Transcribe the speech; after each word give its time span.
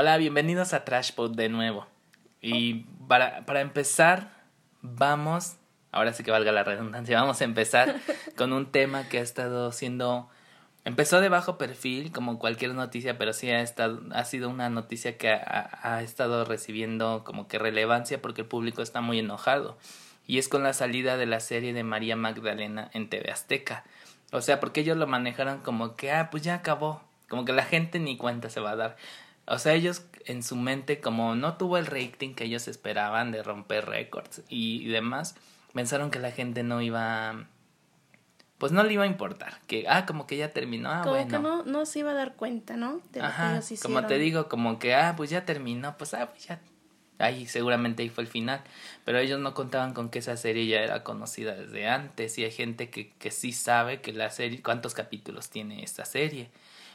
Hola, 0.00 0.16
bienvenidos 0.16 0.74
a 0.74 0.84
Trashpod 0.84 1.34
de 1.34 1.48
nuevo. 1.48 1.84
Y 2.40 2.84
para, 3.08 3.44
para 3.46 3.62
empezar, 3.62 4.30
vamos, 4.80 5.56
ahora 5.90 6.12
sí 6.12 6.22
que 6.22 6.30
valga 6.30 6.52
la 6.52 6.62
redundancia, 6.62 7.20
vamos 7.20 7.40
a 7.40 7.44
empezar 7.44 7.96
con 8.36 8.52
un 8.52 8.70
tema 8.70 9.08
que 9.08 9.18
ha 9.18 9.22
estado 9.22 9.72
siendo, 9.72 10.28
empezó 10.84 11.20
de 11.20 11.28
bajo 11.28 11.58
perfil 11.58 12.12
como 12.12 12.38
cualquier 12.38 12.74
noticia, 12.74 13.18
pero 13.18 13.32
sí 13.32 13.50
ha, 13.50 13.60
estado, 13.60 14.00
ha 14.12 14.22
sido 14.22 14.50
una 14.50 14.70
noticia 14.70 15.18
que 15.18 15.32
ha, 15.32 15.80
ha 15.82 16.00
estado 16.04 16.44
recibiendo 16.44 17.24
como 17.24 17.48
que 17.48 17.58
relevancia 17.58 18.22
porque 18.22 18.42
el 18.42 18.46
público 18.46 18.82
está 18.82 19.00
muy 19.00 19.18
enojado. 19.18 19.78
Y 20.28 20.38
es 20.38 20.48
con 20.48 20.62
la 20.62 20.74
salida 20.74 21.16
de 21.16 21.26
la 21.26 21.40
serie 21.40 21.72
de 21.72 21.82
María 21.82 22.14
Magdalena 22.14 22.88
en 22.92 23.10
TV 23.10 23.32
Azteca. 23.32 23.82
O 24.30 24.42
sea, 24.42 24.60
porque 24.60 24.82
ellos 24.82 24.96
lo 24.96 25.08
manejaron 25.08 25.58
como 25.58 25.96
que, 25.96 26.12
ah, 26.12 26.30
pues 26.30 26.44
ya 26.44 26.54
acabó. 26.54 27.02
Como 27.28 27.44
que 27.44 27.52
la 27.52 27.64
gente 27.64 27.98
ni 27.98 28.16
cuenta 28.16 28.48
se 28.48 28.60
va 28.60 28.70
a 28.70 28.76
dar. 28.76 28.96
O 29.50 29.58
sea, 29.58 29.72
ellos 29.72 30.04
en 30.26 30.42
su 30.42 30.56
mente, 30.56 31.00
como 31.00 31.34
no 31.34 31.56
tuvo 31.56 31.78
el 31.78 31.86
rating 31.86 32.34
que 32.34 32.44
ellos 32.44 32.68
esperaban 32.68 33.32
de 33.32 33.42
romper 33.42 33.86
récords 33.86 34.42
y 34.48 34.86
demás, 34.88 35.36
pensaron 35.72 36.10
que 36.10 36.18
la 36.18 36.30
gente 36.30 36.62
no 36.62 36.82
iba. 36.82 37.46
Pues 38.58 38.72
no 38.72 38.82
le 38.82 38.92
iba 38.92 39.04
a 39.04 39.06
importar. 39.06 39.60
Que, 39.66 39.86
ah, 39.88 40.04
como 40.04 40.26
que 40.26 40.36
ya 40.36 40.52
terminó. 40.52 40.90
Ah, 40.90 41.00
como 41.02 41.14
bueno. 41.14 41.30
que 41.30 41.38
no, 41.38 41.62
no 41.62 41.86
se 41.86 42.00
iba 42.00 42.10
a 42.10 42.14
dar 42.14 42.34
cuenta, 42.34 42.76
¿no? 42.76 43.00
De 43.12 43.20
lo 43.20 43.26
que 43.26 43.32
Ajá, 43.32 43.56
ellos 43.58 43.80
como 43.80 44.04
te 44.04 44.18
digo, 44.18 44.48
como 44.48 44.78
que, 44.78 44.94
ah, 44.94 45.14
pues 45.16 45.30
ya 45.30 45.44
terminó, 45.46 45.96
pues, 45.96 46.12
ah, 46.14 46.26
pues 46.26 46.46
ya. 46.46 46.60
Ahí 47.18 47.46
seguramente 47.46 48.02
ahí 48.02 48.10
fue 48.10 48.24
el 48.24 48.28
final. 48.28 48.62
Pero 49.04 49.18
ellos 49.18 49.40
no 49.40 49.54
contaban 49.54 49.94
con 49.94 50.08
que 50.10 50.18
esa 50.18 50.36
serie 50.36 50.66
ya 50.66 50.80
era 50.80 51.04
conocida 51.04 51.54
desde 51.54 51.88
antes. 51.88 52.36
Y 52.38 52.44
hay 52.44 52.50
gente 52.50 52.90
que, 52.90 53.12
que 53.14 53.30
sí 53.30 53.52
sabe 53.52 54.00
que 54.00 54.12
la 54.12 54.30
serie, 54.30 54.62
cuántos 54.62 54.94
capítulos 54.94 55.48
tiene 55.48 55.82
esta 55.82 56.04
serie. 56.04 56.50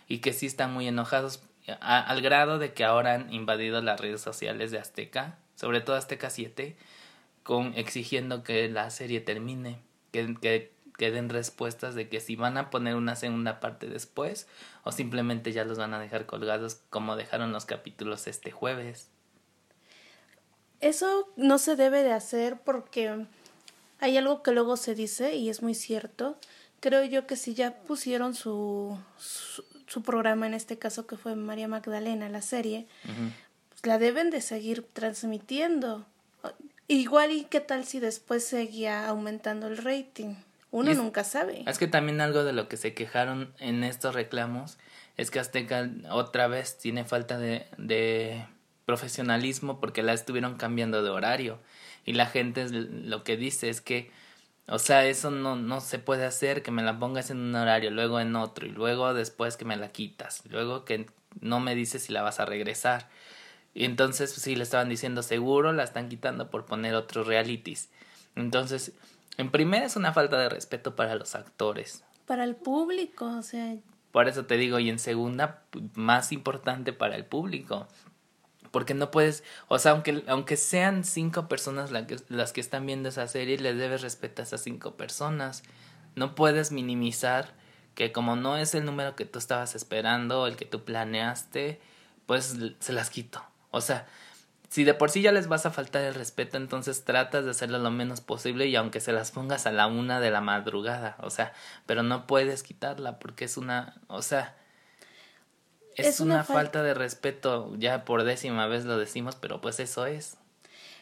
Y 0.08 0.20
que 0.20 0.33
sí 0.33 0.45
están 0.45 0.73
muy 0.73 0.88
enojados 0.88 1.41
al 1.80 2.22
grado 2.22 2.59
de 2.59 2.73
que 2.73 2.83
ahora 2.83 3.14
han 3.14 3.33
invadido 3.33 3.81
las 3.81 4.00
redes 4.00 4.22
sociales 4.22 4.72
de 4.72 4.80
Azteca, 4.80 5.38
sobre 5.56 5.81
todo 5.81 5.95
Azteca 5.95 6.30
7, 6.30 6.75
con 7.44 7.73
exigiendo 7.75 8.44
que 8.44 8.70
la 8.70 8.89
serie 8.89 9.22
termine, 9.22 9.80
que, 10.11 10.36
que, 10.97 11.11
den 11.11 11.30
respuestas 11.30 11.95
de 11.95 12.08
que 12.08 12.22
si 12.22 12.36
van 12.36 12.58
a 12.58 12.70
poner 12.70 12.95
una 12.95 13.16
segunda 13.16 13.59
parte 13.59 13.88
después 13.88 14.47
o 14.83 14.92
simplemente 14.92 15.52
ya 15.52 15.66
los 15.66 15.78
van 15.78 15.94
a 15.94 16.00
dejar 16.00 16.25
colgados 16.25 16.80
como 16.89 17.17
dejaron 17.17 17.52
los 17.52 17.66
capítulos 17.66 18.27
este 18.27 18.52
jueves. 18.52 19.09
Eso 20.80 21.30
no 21.36 21.58
se 21.58 21.75
debe 21.75 22.03
de 22.03 22.14
hacer 22.14 22.59
porque 22.61 23.25
hay 24.00 24.17
algo 24.17 24.44
que 24.44 24.52
luego 24.52 24.77
se 24.77 24.95
dice 24.95 25.36
y 25.36 25.50
es 25.50 25.61
muy 25.61 25.75
cierto. 25.75 26.38
Creo 26.80 27.03
yo 27.05 27.25
que 27.25 27.38
si 27.38 27.53
ya 27.53 27.73
pusieron 27.83 28.33
su, 28.33 28.98
su 29.94 30.02
programa, 30.02 30.47
en 30.47 30.53
este 30.55 30.77
caso 30.80 31.05
que 31.05 31.17
fue 31.17 31.36
María 31.36 31.67
Magdalena, 31.67 32.27
la 32.30 32.41
serie, 32.41 32.88
pues 33.03 33.86
la 33.86 33.99
deben 33.99 34.30
de 34.31 34.41
seguir 34.41 34.86
transmitiendo. 34.94 36.05
Igual 36.88 37.31
y 37.31 37.45
qué 37.45 37.59
tal 37.61 37.86
si 37.86 37.99
después 37.99 38.44
seguía 38.45 39.08
aumentando 39.08 39.67
el 39.67 39.77
rating. 39.77 40.36
Uno 40.71 40.91
es- 40.91 40.97
nunca 40.97 41.23
sabe. 41.23 41.64
Es 41.67 41.77
que 41.77 41.88
también 41.88 42.19
algo 42.21 42.44
de 42.44 42.53
lo 42.53 42.67
que 42.67 42.77
se 42.77 42.94
quejaron 42.94 43.53
en 43.59 43.83
estos 43.83 44.16
reclamos 44.16 44.77
es 45.16 45.30
que 45.31 45.39
Azteca 45.39 45.88
otra 46.09 46.47
vez 46.47 46.77
tiene 46.80 47.05
falta 47.05 47.38
de, 47.38 47.67
de 47.77 48.44
profesionalismo 48.86 49.80
porque 49.80 50.02
la 50.03 50.14
estuvieron 50.14 50.55
cambiando 50.58 51.03
de 51.03 51.09
horario. 51.11 51.59
Y 52.05 52.14
la 52.14 52.25
gente 52.25 52.67
lo 52.69 53.23
que 53.23 53.38
dice 53.38 53.69
es 53.69 53.80
que, 53.80 54.11
o 54.67 54.80
sea, 54.80 55.06
eso 55.06 55.30
no, 55.31 55.56
no 55.56 55.81
se 55.81 56.00
puede 56.00 56.25
hacer, 56.25 56.64
que 56.64 56.72
me 56.72 56.83
la 56.83 56.97
pongas 57.00 57.30
en 57.30 57.38
un 57.39 57.56
horario, 57.56 57.92
luego 57.92 58.19
en 58.19 58.36
otro, 58.36 58.66
y 58.66 58.70
luego 58.72 59.14
después 59.14 59.58
que 59.58 59.66
me 59.66 59.75
la 59.78 59.89
quitas, 59.89 60.44
luego 60.50 60.86
que 60.86 61.08
no 61.42 61.59
me 61.59 61.75
dices 61.75 62.03
si 62.03 62.14
la 62.14 62.22
vas 62.22 62.39
a 62.39 62.45
regresar. 62.45 63.09
Y 63.73 63.86
entonces 63.86 64.31
pues, 64.33 64.44
sí 64.44 64.55
le 64.55 64.64
estaban 64.64 64.88
diciendo 64.89 65.23
seguro 65.23 65.73
la 65.73 65.83
están 65.83 66.08
quitando 66.09 66.49
por 66.49 66.65
poner 66.65 66.95
otros 66.95 67.27
realities. 67.27 67.89
Entonces, 68.36 68.93
en 69.37 69.49
primera 69.52 69.86
es 69.86 69.95
una 69.95 70.14
falta 70.14 70.37
de 70.37 70.49
respeto 70.49 70.95
para 70.95 71.16
los 71.16 71.36
actores. 71.36 72.04
Para 72.26 72.43
el 72.43 72.55
público, 72.55 73.26
o 73.26 73.42
sea, 73.42 73.76
Por 74.11 74.27
eso 74.27 74.45
te 74.45 74.58
digo, 74.58 74.77
y 74.80 74.89
en 74.89 74.99
segunda, 74.99 75.64
p- 75.71 75.80
más 75.95 76.32
importante 76.32 76.93
para 76.93 77.16
el 77.16 77.26
público. 77.26 77.87
Porque 78.73 78.95
no 78.95 79.11
puedes, 79.11 79.44
o 79.67 79.78
sea, 79.78 79.92
aunque, 79.92 80.23
aunque 80.28 80.58
sean 80.58 81.04
cinco 81.04 81.48
personas 81.48 81.92
que- 82.08 82.17
las 82.30 82.54
que 82.54 82.60
están 82.60 82.88
viendo 82.88 83.10
esa 83.10 83.28
serie, 83.28 83.60
les 83.60 83.78
debes 83.78 84.02
respetar 84.02 84.44
a 84.44 84.48
esas 84.48 84.61
cinco 84.61 84.98
personas. 84.98 85.61
No 86.16 86.34
puedes 86.34 86.72
minimizar 86.72 87.54
que 87.94 88.11
como 88.11 88.36
no 88.36 88.58
es 88.58 88.73
el 88.73 88.84
número 88.84 89.16
que 89.16 89.26
tú 89.26 89.38
estabas 89.38 89.76
esperando 89.76 90.48
el 90.48 90.56
que 90.56 90.66
tú 90.66 90.84
planeaste, 90.84 91.80
pues 92.26 92.58
se 92.80 92.94
las 92.94 93.11
quito. 93.11 93.44
O 93.70 93.80
sea, 93.80 94.08
si 94.70 94.84
de 94.84 94.95
por 94.95 95.11
sí 95.11 95.22
ya 95.22 95.32
les 95.32 95.48
vas 95.48 95.67
a 95.67 95.72
faltar 95.72 96.02
el 96.02 96.16
respeto, 96.16 96.58
entonces 96.58 97.05
tratas 97.05 97.45
de 97.45 97.52
hacerlo 97.52 97.78
lo 97.78 97.92
menos 97.92 98.22
posible 98.22 98.66
y 98.66 98.76
aunque 98.76 99.02
se 99.02 99.11
las 99.14 99.30
pongas 99.30 99.67
a 99.67 99.72
la 99.72 99.86
una 99.86 100.20
de 100.20 100.32
la 100.32 100.42
madrugada, 100.42 101.16
o 101.20 101.30
sea, 101.30 101.54
pero 101.86 102.02
no 102.02 102.26
puedes 102.26 102.64
quitarla 102.64 103.20
porque 103.20 103.45
es 103.45 103.58
una, 103.58 103.94
o 104.08 104.23
sea, 104.23 104.55
es, 105.95 106.08
Es 106.08 106.20
una 106.20 106.36
una, 106.36 106.43
fal- 106.45 106.54
falta 106.54 106.83
de 106.83 106.93
respeto, 106.93 107.71
ya 107.77 108.05
por 108.05 108.23
décima 108.23 108.67
vez 108.67 108.86
lo 108.86 108.98
decimos, 108.98 109.36
pero 109.36 109.61
pues 109.61 109.80
eso 109.80 110.05
es. 110.05 110.37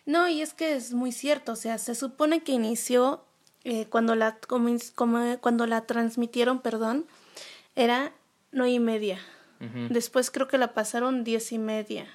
No, 0.06 0.28
y 0.28 0.42
es 0.42 0.54
que 0.54 0.76
es 0.76 0.94
muy 0.94 1.12
cierto, 1.12 1.52
o 1.52 1.56
sea, 1.56 1.78
se 1.78 1.96
supone 1.96 2.44
que 2.44 2.52
inició 2.54 3.24
eh, 3.64 3.86
cuando 3.88 4.16
la 4.16 4.38
como- 4.48 4.70
cuando 5.42 5.68
la 5.68 5.82
transmitieron, 5.86 6.62
perdón, 6.62 7.06
era 7.76 8.12
nueve 8.52 8.72
y 8.74 8.80
media. 8.80 9.20
Después 9.90 10.32
creo 10.32 10.48
que 10.48 10.58
la 10.58 10.74
pasaron 10.74 11.24
diez 11.24 11.52
y 11.52 11.60
media. 11.60 12.08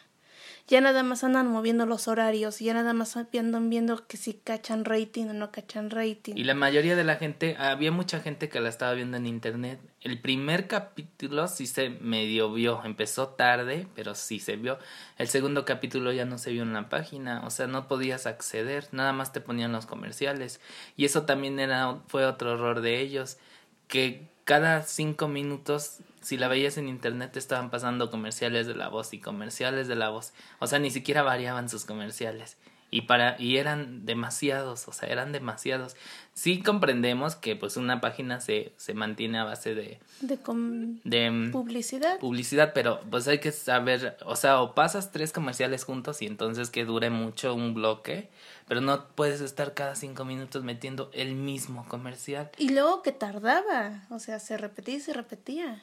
Ya 0.68 0.80
nada 0.80 1.04
más 1.04 1.22
andan 1.22 1.46
moviendo 1.46 1.86
los 1.86 2.08
horarios, 2.08 2.58
ya 2.58 2.74
nada 2.74 2.92
más 2.92 3.16
andan 3.16 3.70
viendo 3.70 4.04
que 4.08 4.16
si 4.16 4.34
cachan 4.34 4.84
rating 4.84 5.26
o 5.26 5.32
no 5.32 5.52
cachan 5.52 5.90
rating. 5.90 6.34
Y 6.34 6.42
la 6.42 6.54
mayoría 6.54 6.96
de 6.96 7.04
la 7.04 7.16
gente, 7.16 7.54
había 7.56 7.92
mucha 7.92 8.18
gente 8.18 8.48
que 8.48 8.58
la 8.58 8.68
estaba 8.68 8.92
viendo 8.94 9.16
en 9.16 9.26
internet. 9.26 9.78
El 10.00 10.20
primer 10.20 10.66
capítulo 10.66 11.46
sí 11.46 11.68
se 11.68 11.90
medio 11.90 12.52
vio, 12.52 12.82
empezó 12.84 13.28
tarde, 13.28 13.86
pero 13.94 14.16
sí 14.16 14.40
se 14.40 14.56
vio. 14.56 14.78
El 15.18 15.28
segundo 15.28 15.64
capítulo 15.64 16.10
ya 16.10 16.24
no 16.24 16.36
se 16.36 16.50
vio 16.50 16.64
en 16.64 16.72
la 16.72 16.88
página, 16.88 17.44
o 17.46 17.50
sea, 17.50 17.68
no 17.68 17.86
podías 17.86 18.26
acceder, 18.26 18.88
nada 18.90 19.12
más 19.12 19.32
te 19.32 19.40
ponían 19.40 19.70
los 19.70 19.86
comerciales. 19.86 20.60
Y 20.96 21.04
eso 21.04 21.22
también 21.22 21.60
era, 21.60 22.00
fue 22.08 22.26
otro 22.26 22.54
error 22.54 22.80
de 22.80 23.00
ellos, 23.00 23.38
que 23.86 24.28
cada 24.46 24.82
cinco 24.84 25.26
minutos, 25.26 25.98
si 26.22 26.36
la 26.36 26.46
veías 26.46 26.78
en 26.78 26.88
internet, 26.88 27.32
te 27.32 27.40
estaban 27.40 27.68
pasando 27.68 28.12
comerciales 28.12 28.68
de 28.68 28.76
la 28.76 28.88
voz 28.88 29.12
y 29.12 29.18
comerciales 29.18 29.88
de 29.88 29.96
la 29.96 30.10
voz. 30.10 30.32
O 30.60 30.68
sea, 30.68 30.78
ni 30.78 30.92
siquiera 30.92 31.24
variaban 31.24 31.68
sus 31.68 31.84
comerciales. 31.84 32.56
Y 32.90 33.02
para, 33.02 33.34
y 33.40 33.56
eran 33.56 34.06
demasiados, 34.06 34.86
o 34.86 34.92
sea, 34.92 35.08
eran 35.08 35.32
demasiados. 35.32 35.96
Sí 36.34 36.62
comprendemos 36.62 37.34
que 37.34 37.56
pues 37.56 37.76
una 37.76 38.00
página 38.00 38.40
se, 38.40 38.72
se 38.76 38.94
mantiene 38.94 39.38
a 39.38 39.44
base 39.44 39.74
de, 39.74 39.98
De 40.20 40.36
com- 40.38 41.00
de 41.02 41.30
mm, 41.30 41.50
publicidad. 41.50 42.18
publicidad, 42.20 42.72
pero 42.74 43.00
pues 43.10 43.26
hay 43.26 43.38
que 43.40 43.50
saber, 43.52 44.16
o 44.24 44.36
sea, 44.36 44.60
o 44.60 44.74
pasas 44.74 45.10
tres 45.10 45.32
comerciales 45.32 45.82
juntos 45.84 46.22
y 46.22 46.26
entonces 46.26 46.70
que 46.70 46.84
dure 46.84 47.10
mucho 47.10 47.54
un 47.54 47.74
bloque, 47.74 48.28
pero 48.68 48.80
no 48.80 49.08
puedes 49.08 49.40
estar 49.40 49.74
cada 49.74 49.94
cinco 49.96 50.24
minutos 50.24 50.62
metiendo 50.62 51.10
el 51.12 51.34
mismo 51.34 51.86
comercial. 51.88 52.50
Y 52.58 52.68
luego 52.70 53.02
que 53.02 53.12
tardaba, 53.12 54.04
o 54.10 54.18
sea, 54.20 54.38
se 54.38 54.56
repetía 54.58 54.94
y 54.96 55.00
se 55.00 55.12
repetía. 55.12 55.82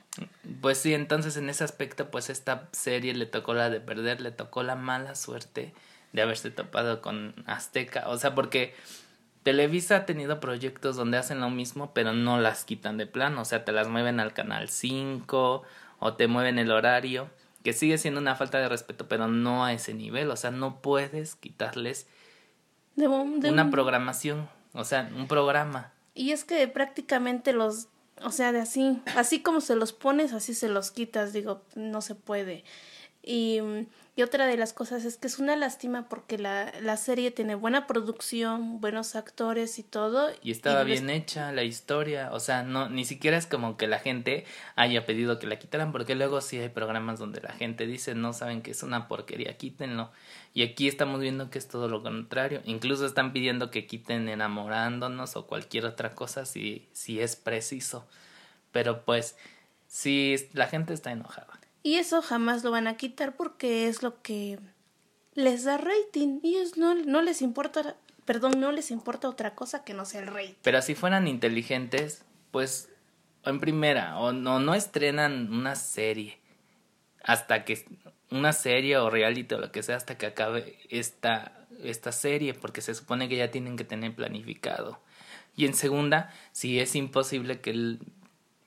Pues 0.62 0.78
sí, 0.78 0.94
entonces 0.94 1.36
en 1.36 1.50
ese 1.50 1.63
aspecto, 1.66 2.09
pues 2.12 2.30
esta 2.30 2.69
serie 2.72 3.13
le 3.13 3.25
tocó 3.25 3.53
la 3.53 3.69
de 3.69 3.81
perder, 3.81 4.22
le 4.22 4.31
tocó 4.31 4.63
la 4.63 4.75
mala 4.75 5.16
suerte 5.16 5.74
de 6.13 6.22
haberse 6.22 6.50
topado 6.51 7.01
con 7.01 7.34
Azteca, 7.47 8.06
o 8.07 8.18
sea, 8.18 8.34
porque 8.35 8.74
Televisa 9.44 9.97
ha 9.97 10.06
tenido 10.06 10.40
proyectos 10.40 10.96
donde 10.96 11.18
hacen 11.18 11.41
lo 11.41 11.50
mismo, 11.50 11.94
pero 11.94 12.13
no 12.13 12.40
las 12.40 12.63
quitan 12.63 12.97
de 12.97 13.07
plano, 13.07 13.41
o 13.41 13.46
sea, 13.46 13.66
te 13.66 13.72
las 13.74 13.88
mueven 13.90 14.19
al 14.22 14.34
canal 14.34 14.69
5 14.69 15.63
o 16.00 16.13
te 16.13 16.27
mueven 16.27 16.60
el 16.60 16.71
horario, 16.71 17.30
que 17.63 17.74
sigue 17.74 17.98
siendo 17.98 18.21
una 18.21 18.36
falta 18.36 18.60
de 18.60 18.69
respeto, 18.69 19.07
pero 19.07 19.27
no 19.27 19.65
a 19.65 19.74
ese 19.74 19.94
nivel, 19.94 20.30
o 20.31 20.36
sea, 20.38 20.51
no 20.51 20.81
puedes 20.81 21.36
quitarles 21.36 22.07
De 22.95 23.07
un- 23.07 23.39
de 23.42 23.50
una 23.51 23.63
un- 23.63 23.71
programación, 23.71 24.48
o 24.74 24.83
sea, 24.86 25.09
un 25.16 25.27
programa. 25.27 25.92
Y 26.13 26.31
es 26.31 26.44
que 26.45 26.68
prácticamente 26.68 27.54
los, 27.54 27.88
o 28.21 28.31
sea, 28.31 28.51
de 28.51 28.59
así, 28.62 29.01
así 29.18 29.42
como 29.42 29.62
se 29.62 29.75
los 29.75 29.92
pones, 29.94 30.31
así 30.33 30.54
se 30.54 30.69
los 30.69 30.92
quitas, 30.92 31.33
digo, 31.33 31.63
no 31.75 32.01
se 32.01 32.16
puede. 32.16 32.63
Y, 33.25 33.62
mm, 33.62 33.86
y 34.18 34.22
otra 34.22 34.46
de 34.46 34.58
las 34.58 34.74
cosas 34.74 35.06
es 35.06 35.18
que 35.18 35.28
es 35.28 35.40
una 35.40 35.56
lástima 35.56 36.08
porque 36.10 36.38
la, 36.38 36.72
la 36.81 36.98
serie 36.98 37.31
tiene 37.31 37.56
buena 37.56 37.88
producción, 37.88 38.81
buenos 38.81 39.16
actores 39.16 39.80
y 39.80 39.84
todo. 39.84 40.30
Y 40.44 40.52
estaba 40.52 40.84
des- 40.84 41.02
bien 41.02 41.10
hecha 41.10 41.52
la 41.54 41.64
historia, 41.64 42.30
o 42.34 42.40
sea, 42.40 42.64
no 42.64 42.90
ni 42.90 43.06
siquiera 43.06 43.38
es 43.38 43.48
como 43.48 43.78
que 43.78 43.88
la 43.88 43.98
gente 44.00 44.46
haya 44.75 45.06
pedido 45.06 45.40
que 45.40 45.48
la 45.48 45.58
quitaran, 45.58 45.92
porque 45.94 46.16
luego 46.16 46.42
sí 46.42 46.60
hay 46.60 46.70
programas 46.70 47.18
donde 47.18 47.42
la 47.42 47.54
gente 47.54 47.88
dice, 47.88 48.14
no 48.14 48.34
saben 48.34 48.62
que 48.62 48.72
es 48.72 48.84
una 48.84 49.08
porquería, 49.08 49.58
quítenlo. 49.58 50.12
Y 50.54 50.62
aquí 50.64 50.88
estamos 50.88 51.19
viendo 51.22 51.50
que 51.50 51.58
es 51.58 51.68
todo 51.68 51.88
lo 51.88 52.04
contrario, 52.04 52.62
incluso 52.66 53.06
están 53.06 53.34
pidiendo 53.34 53.72
que 53.72 53.88
quiten 53.88 54.28
enamorándonos 54.30 55.36
o 55.38 55.48
cualquier 55.48 55.86
otra 55.86 56.14
cosa 56.14 56.46
si, 56.46 56.88
si 56.92 57.19
es 57.22 57.36
preciso. 57.36 58.06
Pero 58.72 59.04
pues, 59.06 59.38
sí, 59.88 60.36
la 60.54 60.68
gente 60.68 60.94
está 60.94 61.12
enojada. 61.12 61.48
Y 61.83 61.95
eso 61.95 62.21
jamás 62.21 62.63
lo 62.63 62.71
van 62.71 62.88
a 62.88 62.95
quitar 62.95 63.35
porque 63.35 63.88
es 63.88 64.01
lo 64.01 64.21
que 64.21 64.57
les 65.35 65.65
da 65.65 65.77
rating. 65.77 66.39
Y 66.41 66.56
ellos 66.56 66.77
no, 66.77 66.95
no 66.95 67.21
les 67.21 67.41
importa, 67.41 67.97
perdón, 68.25 68.59
no 68.59 68.71
les 68.71 68.89
importa 68.89 69.27
otra 69.27 69.53
cosa 69.53 69.83
que 69.83 69.94
no 69.94 70.06
sea 70.06 70.21
el 70.21 70.27
rating. 70.27 70.53
Pero 70.62 70.81
si 70.81 70.95
fueran 70.95 71.27
inteligentes, 71.27 72.24
pues 72.51 72.89
en 73.44 73.59
primera, 73.59 74.18
o 74.19 74.31
no, 74.31 74.59
no 74.59 74.74
estrenan 74.74 75.51
una 75.51 75.75
serie 75.75 76.39
hasta 77.21 77.65
que 77.65 77.85
una 78.31 78.53
serie 78.53 78.97
o 78.97 79.09
reality 79.09 79.56
o 79.56 79.59
lo 79.59 79.71
que 79.71 79.83
sea 79.83 79.95
hasta 79.95 80.18
que 80.18 80.25
acabe 80.25 80.80
esta, 80.89 81.65
esta 81.83 82.12
serie, 82.12 82.53
porque 82.53 82.81
se 82.81 82.95
supone 82.95 83.30
que 83.30 83.38
ya 83.38 83.51
tienen 83.51 83.77
que 83.77 83.83
tener 83.83 84.15
planificado. 84.15 85.00
Y 85.56 85.65
en 85.65 85.74
segunda, 85.74 86.33
si 86.51 86.80
es 86.80 86.95
imposible 86.95 87.62
que, 87.62 87.69
el, 87.69 88.00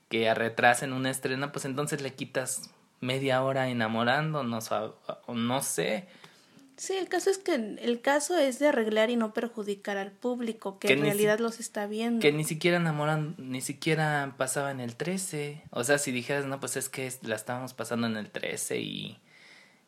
que 0.09 0.33
retrasen 0.33 0.93
una 0.93 1.09
estreno, 1.09 1.51
pues 1.51 1.65
entonces 1.65 2.01
le 2.01 2.13
quitas 2.13 2.69
media 2.99 3.43
hora 3.43 3.69
enamorándonos 3.69 4.71
o 4.71 5.33
no 5.33 5.61
sé. 5.61 6.07
Sí, 6.77 6.93
el 6.93 7.09
caso 7.09 7.31
es 7.31 7.39
que 7.39 7.55
el 7.55 8.01
caso 8.01 8.37
es 8.37 8.59
de 8.59 8.67
arreglar 8.67 9.09
y 9.09 9.15
no 9.15 9.33
perjudicar 9.33 9.97
al 9.97 10.11
público, 10.11 10.77
que, 10.77 10.93
en 10.93 11.01
realidad 11.01 11.39
los 11.39 11.59
está 11.59 11.87
viendo. 11.87 12.21
Que 12.21 12.31
ni 12.31 12.43
siquiera 12.43 12.77
enamoran, 12.77 13.33
ni 13.39 13.61
siquiera 13.61 14.35
pasaba 14.37 14.69
en 14.69 14.79
el 14.79 14.95
13. 14.95 15.63
O 15.71 15.83
sea, 15.83 15.97
si 15.97 16.11
dijeras, 16.11 16.45
no, 16.45 16.59
pues 16.59 16.77
es 16.77 16.87
que 16.89 17.11
la 17.23 17.35
estábamos 17.35 17.73
pasando 17.73 18.05
en 18.05 18.15
el 18.15 18.29
13 18.29 18.79
y 18.79 19.17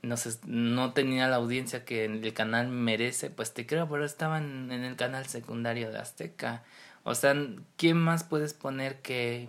no, 0.02 0.16
no 0.48 0.94
tenía 0.94 1.28
la 1.28 1.36
audiencia 1.36 1.86
que 1.86 2.06
el 2.06 2.34
canal 2.34 2.70
merece, 2.70 3.30
pues 3.30 3.54
te 3.54 3.68
creo, 3.68 3.88
pero 3.88 4.04
estaban 4.04 4.72
en 4.72 4.84
el 4.84 4.96
canal 4.96 5.28
secundario 5.28 5.92
de 5.92 6.00
Azteca. 6.00 6.64
O 7.04 7.14
sea, 7.14 7.36
¿quién 7.78 7.98
más 7.98 8.24
puedes 8.24 8.56
poner 8.56 9.02
que, 9.04 9.48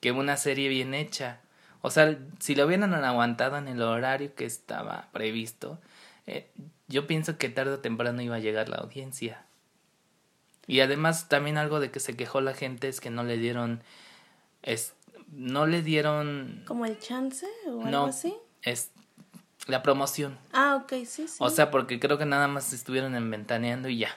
que 0.00 0.12
una 0.12 0.36
serie 0.36 0.68
bien 0.68 0.92
hecha? 0.92 1.40
O 1.86 1.90
sea, 1.90 2.18
si 2.38 2.54
lo 2.54 2.64
hubieran 2.64 2.94
aguantado 2.94 3.58
en 3.58 3.68
el 3.68 3.82
horario 3.82 4.34
que 4.34 4.46
estaba 4.46 5.10
previsto, 5.12 5.78
eh, 6.26 6.50
yo 6.88 7.06
pienso 7.06 7.36
que 7.36 7.50
tarde 7.50 7.72
o 7.72 7.80
temprano 7.80 8.22
iba 8.22 8.36
a 8.36 8.38
llegar 8.38 8.70
la 8.70 8.76
audiencia. 8.76 9.44
Y 10.66 10.80
además 10.80 11.28
también 11.28 11.58
algo 11.58 11.80
de 11.80 11.90
que 11.90 12.00
se 12.00 12.16
quejó 12.16 12.40
la 12.40 12.54
gente 12.54 12.88
es 12.88 13.02
que 13.02 13.10
no 13.10 13.22
le 13.22 13.36
dieron 13.36 13.82
es 14.62 14.94
no 15.30 15.66
le 15.66 15.82
dieron 15.82 16.62
como 16.66 16.86
el 16.86 16.98
chance 16.98 17.46
o 17.66 17.84
algo 17.84 18.06
así. 18.06 18.34
Es 18.62 18.90
la 19.66 19.82
promoción. 19.82 20.38
Ah, 20.54 20.76
ok, 20.82 21.04
sí, 21.04 21.28
sí. 21.28 21.36
O 21.38 21.50
sea, 21.50 21.70
porque 21.70 22.00
creo 22.00 22.16
que 22.16 22.24
nada 22.24 22.48
más 22.48 22.72
estuvieron 22.72 23.14
inventaneando 23.14 23.90
y 23.90 23.98
ya. 23.98 24.16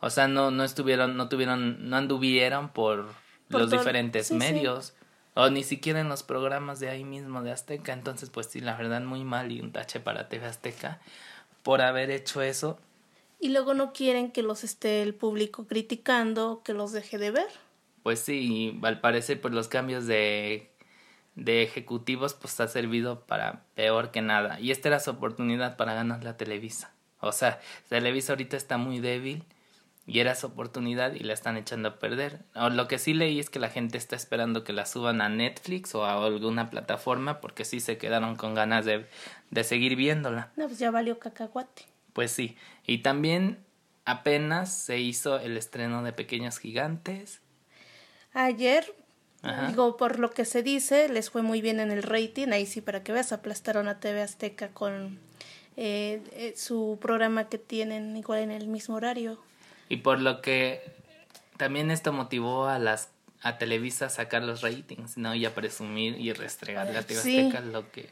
O 0.00 0.08
sea, 0.08 0.28
no 0.28 0.50
no 0.50 0.64
estuvieron 0.64 1.18
no 1.18 1.28
tuvieron 1.28 1.90
no 1.90 1.94
anduvieron 1.94 2.70
por, 2.70 3.10
los 3.50 3.70
diferentes 3.70 4.32
medios. 4.32 4.94
O 5.34 5.48
ni 5.48 5.64
siquiera 5.64 6.00
en 6.00 6.08
los 6.08 6.22
programas 6.22 6.78
de 6.78 6.90
ahí 6.90 7.04
mismo 7.04 7.42
de 7.42 7.52
Azteca. 7.52 7.92
Entonces, 7.92 8.28
pues 8.30 8.48
sí, 8.48 8.60
la 8.60 8.76
verdad, 8.76 9.00
muy 9.00 9.24
mal 9.24 9.50
y 9.50 9.60
un 9.60 9.72
tache 9.72 9.98
para 10.00 10.28
TV 10.28 10.46
Azteca 10.46 11.00
por 11.62 11.80
haber 11.80 12.10
hecho 12.10 12.42
eso. 12.42 12.78
Y 13.40 13.48
luego 13.48 13.74
no 13.74 13.92
quieren 13.92 14.30
que 14.30 14.42
los 14.42 14.62
esté 14.62 15.02
el 15.02 15.14
público 15.14 15.66
criticando, 15.66 16.62
que 16.64 16.74
los 16.74 16.92
deje 16.92 17.18
de 17.18 17.30
ver. 17.30 17.48
Pues 18.02 18.20
sí, 18.20 18.78
al 18.82 19.00
parecer 19.00 19.40
pues 19.40 19.54
los 19.54 19.68
cambios 19.68 20.06
de, 20.06 20.70
de 21.34 21.62
ejecutivos 21.62 22.34
pues 22.34 22.60
ha 22.60 22.68
servido 22.68 23.20
para 23.20 23.64
peor 23.74 24.10
que 24.10 24.22
nada. 24.22 24.60
Y 24.60 24.70
esta 24.70 24.88
era 24.88 25.00
su 25.00 25.10
oportunidad 25.10 25.76
para 25.76 25.94
ganar 25.94 26.22
la 26.22 26.36
Televisa. 26.36 26.92
O 27.20 27.32
sea, 27.32 27.60
Televisa 27.88 28.32
ahorita 28.32 28.56
está 28.56 28.76
muy 28.76 29.00
débil 29.00 29.44
y 30.06 30.18
era 30.18 30.34
su 30.34 30.48
oportunidad 30.48 31.14
y 31.14 31.20
la 31.20 31.32
están 31.32 31.56
echando 31.56 31.88
a 31.88 31.98
perder. 31.98 32.40
O 32.54 32.70
lo 32.70 32.88
que 32.88 32.98
sí 32.98 33.14
leí 33.14 33.38
es 33.38 33.50
que 33.50 33.60
la 33.60 33.68
gente 33.68 33.98
está 33.98 34.16
esperando 34.16 34.64
que 34.64 34.72
la 34.72 34.84
suban 34.84 35.20
a 35.20 35.28
Netflix 35.28 35.94
o 35.94 36.04
a 36.04 36.24
alguna 36.24 36.70
plataforma 36.70 37.40
porque 37.40 37.64
sí 37.64 37.80
se 37.80 37.98
quedaron 37.98 38.36
con 38.36 38.54
ganas 38.54 38.84
de, 38.84 39.06
de 39.50 39.64
seguir 39.64 39.96
viéndola. 39.96 40.50
No, 40.56 40.66
pues 40.66 40.78
ya 40.78 40.90
valió 40.90 41.18
cacahuate. 41.18 41.84
Pues 42.12 42.32
sí. 42.32 42.56
Y 42.84 42.98
también 42.98 43.64
apenas 44.04 44.74
se 44.74 44.98
hizo 44.98 45.38
el 45.38 45.56
estreno 45.56 46.02
de 46.02 46.12
Pequeños 46.12 46.58
Gigantes. 46.58 47.40
Ayer, 48.32 48.84
digo, 49.68 49.96
por 49.96 50.18
lo 50.18 50.30
que 50.30 50.44
se 50.44 50.62
dice, 50.62 51.08
les 51.08 51.30
fue 51.30 51.42
muy 51.42 51.60
bien 51.60 51.78
en 51.78 51.92
el 51.92 52.02
rating. 52.02 52.48
Ahí 52.48 52.66
sí, 52.66 52.80
para 52.80 53.04
que 53.04 53.12
veas, 53.12 53.32
aplastaron 53.32 53.86
a 53.86 54.00
TV 54.00 54.22
Azteca 54.22 54.70
con 54.70 55.20
eh, 55.76 56.22
eh, 56.32 56.54
su 56.56 56.98
programa 57.00 57.48
que 57.48 57.58
tienen 57.58 58.16
igual 58.16 58.40
en 58.40 58.50
el 58.50 58.66
mismo 58.66 58.96
horario. 58.96 59.38
Y 59.92 59.98
por 59.98 60.22
lo 60.22 60.40
que 60.40 60.80
también 61.58 61.90
esto 61.90 62.14
motivó 62.14 62.66
a 62.66 62.78
las 62.78 63.10
a 63.42 63.58
Televisa 63.58 64.06
a 64.06 64.08
sacar 64.08 64.42
los 64.42 64.62
ratings, 64.62 65.18
¿no? 65.18 65.34
Y 65.34 65.44
a 65.44 65.54
presumir 65.54 66.18
y 66.18 66.32
restregarle 66.32 66.96
a 66.96 67.02
TV 67.02 67.50
lo 67.70 67.92
que... 67.92 68.08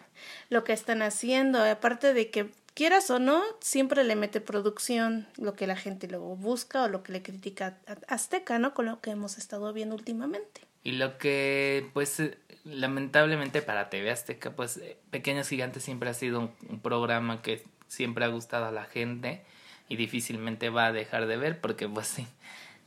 Lo 0.50 0.62
que 0.62 0.74
están 0.74 1.00
haciendo, 1.00 1.64
aparte 1.64 2.12
de 2.12 2.28
que 2.28 2.50
quieras 2.74 3.08
o 3.08 3.18
no, 3.18 3.42
siempre 3.60 4.04
le 4.04 4.14
mete 4.14 4.42
producción, 4.42 5.26
lo 5.38 5.54
que 5.54 5.66
la 5.66 5.74
gente 5.74 6.06
luego 6.06 6.36
busca 6.36 6.82
o 6.82 6.88
lo 6.88 7.02
que 7.02 7.12
le 7.12 7.22
critica 7.22 7.78
a 7.86 8.14
Azteca, 8.14 8.58
¿no? 8.58 8.74
Con 8.74 8.84
lo 8.84 9.00
que 9.00 9.12
hemos 9.12 9.38
estado 9.38 9.72
viendo 9.72 9.94
últimamente. 9.94 10.60
Y 10.84 10.92
lo 10.92 11.16
que, 11.16 11.88
pues, 11.94 12.20
lamentablemente 12.64 13.62
para 13.62 13.88
TV 13.88 14.10
Azteca, 14.10 14.50
pues, 14.50 14.76
eh, 14.76 14.98
Pequeños 15.10 15.48
Gigantes 15.48 15.82
siempre 15.82 16.10
ha 16.10 16.14
sido 16.14 16.52
un 16.68 16.80
programa 16.80 17.40
que 17.40 17.64
siempre 17.88 18.26
ha 18.26 18.28
gustado 18.28 18.66
a 18.66 18.70
la 18.70 18.84
gente 18.84 19.46
y 19.90 19.96
difícilmente 19.96 20.70
va 20.70 20.86
a 20.86 20.92
dejar 20.92 21.26
de 21.26 21.36
ver 21.36 21.60
porque 21.60 21.86
pues 21.88 22.06
sí, 22.06 22.26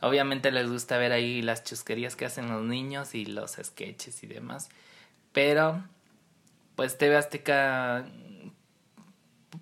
obviamente 0.02 0.52
les 0.52 0.68
gusta 0.68 0.98
ver 0.98 1.12
ahí 1.12 1.44
las 1.44 1.64
chusquerías 1.64 2.16
que 2.16 2.26
hacen 2.26 2.50
los 2.50 2.64
niños 2.64 3.14
y 3.14 3.26
los 3.26 3.60
sketches 3.62 4.24
y 4.24 4.28
demás, 4.28 4.70
pero 5.34 5.84
pues 6.76 6.98
TV 6.98 7.18
Azteca, 7.18 8.06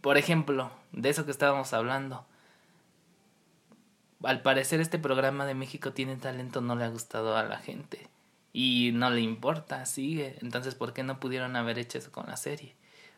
por 0.01 0.17
ejemplo, 0.17 0.71
de 0.91 1.09
eso 1.09 1.25
que 1.25 1.31
estábamos 1.31 1.73
hablando, 1.73 2.25
al 4.23 4.43
parecer 4.43 4.79
este 4.81 4.99
programa 4.99 5.47
de 5.47 5.55
México 5.55 5.93
tiene 5.93 6.17
talento 6.17 6.61
no 6.61 6.75
le 6.75 6.85
ha 6.85 6.89
gustado 6.89 7.35
a 7.35 7.43
la 7.43 7.57
gente 7.57 8.07
y 8.53 8.91
no 8.93 9.09
le 9.09 9.21
importa, 9.21 9.83
sigue, 9.87 10.37
entonces 10.41 10.75
¿por 10.75 10.93
qué 10.93 11.01
no 11.01 11.19
pudieron 11.19 11.55
haber 11.55 11.79
hecho 11.79 11.97
eso 11.97 12.11
con 12.11 12.27
la 12.27 12.37
serie? 12.37 12.75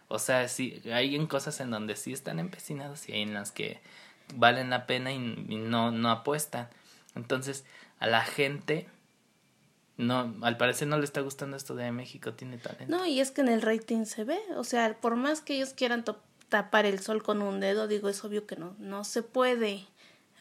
O 0.07 0.17
sea, 0.17 0.47
sí, 0.47 0.81
hay 0.93 1.15
en 1.17 1.27
cosas 1.27 1.59
en 1.59 1.71
donde 1.71 1.97
sí 1.97 2.13
están 2.13 2.39
empecinados 2.39 3.09
y 3.09 3.11
hay 3.11 3.23
en 3.23 3.33
las 3.33 3.51
que 3.51 3.81
valen 4.35 4.69
la 4.69 4.85
pena 4.85 5.11
y, 5.11 5.19
no, 5.19 5.91
no 5.91 6.09
apuestan. 6.09 6.69
Entonces, 7.15 7.65
a 7.99 8.07
la 8.07 8.21
gente, 8.21 8.87
no, 9.97 10.35
al 10.41 10.57
parecer 10.57 10.87
no 10.87 10.97
le 10.97 11.05
está 11.05 11.21
gustando 11.21 11.57
esto 11.57 11.75
de 11.75 11.91
México 11.91 12.33
tiene 12.33 12.57
talento. 12.57 12.95
No, 12.95 13.05
y 13.05 13.19
es 13.19 13.31
que 13.31 13.41
en 13.41 13.49
el 13.49 13.61
rating 13.61 14.05
se 14.05 14.23
ve, 14.23 14.39
o 14.55 14.63
sea, 14.63 14.95
por 14.99 15.15
más 15.15 15.41
que 15.41 15.55
ellos 15.55 15.73
quieran 15.73 16.03
tapar 16.49 16.85
el 16.85 16.99
sol 16.99 17.23
con 17.23 17.41
un 17.41 17.59
dedo, 17.59 17.87
digo, 17.87 18.09
es 18.09 18.23
obvio 18.23 18.45
que 18.45 18.55
no, 18.55 18.75
no 18.79 19.03
se 19.03 19.23
puede. 19.23 19.85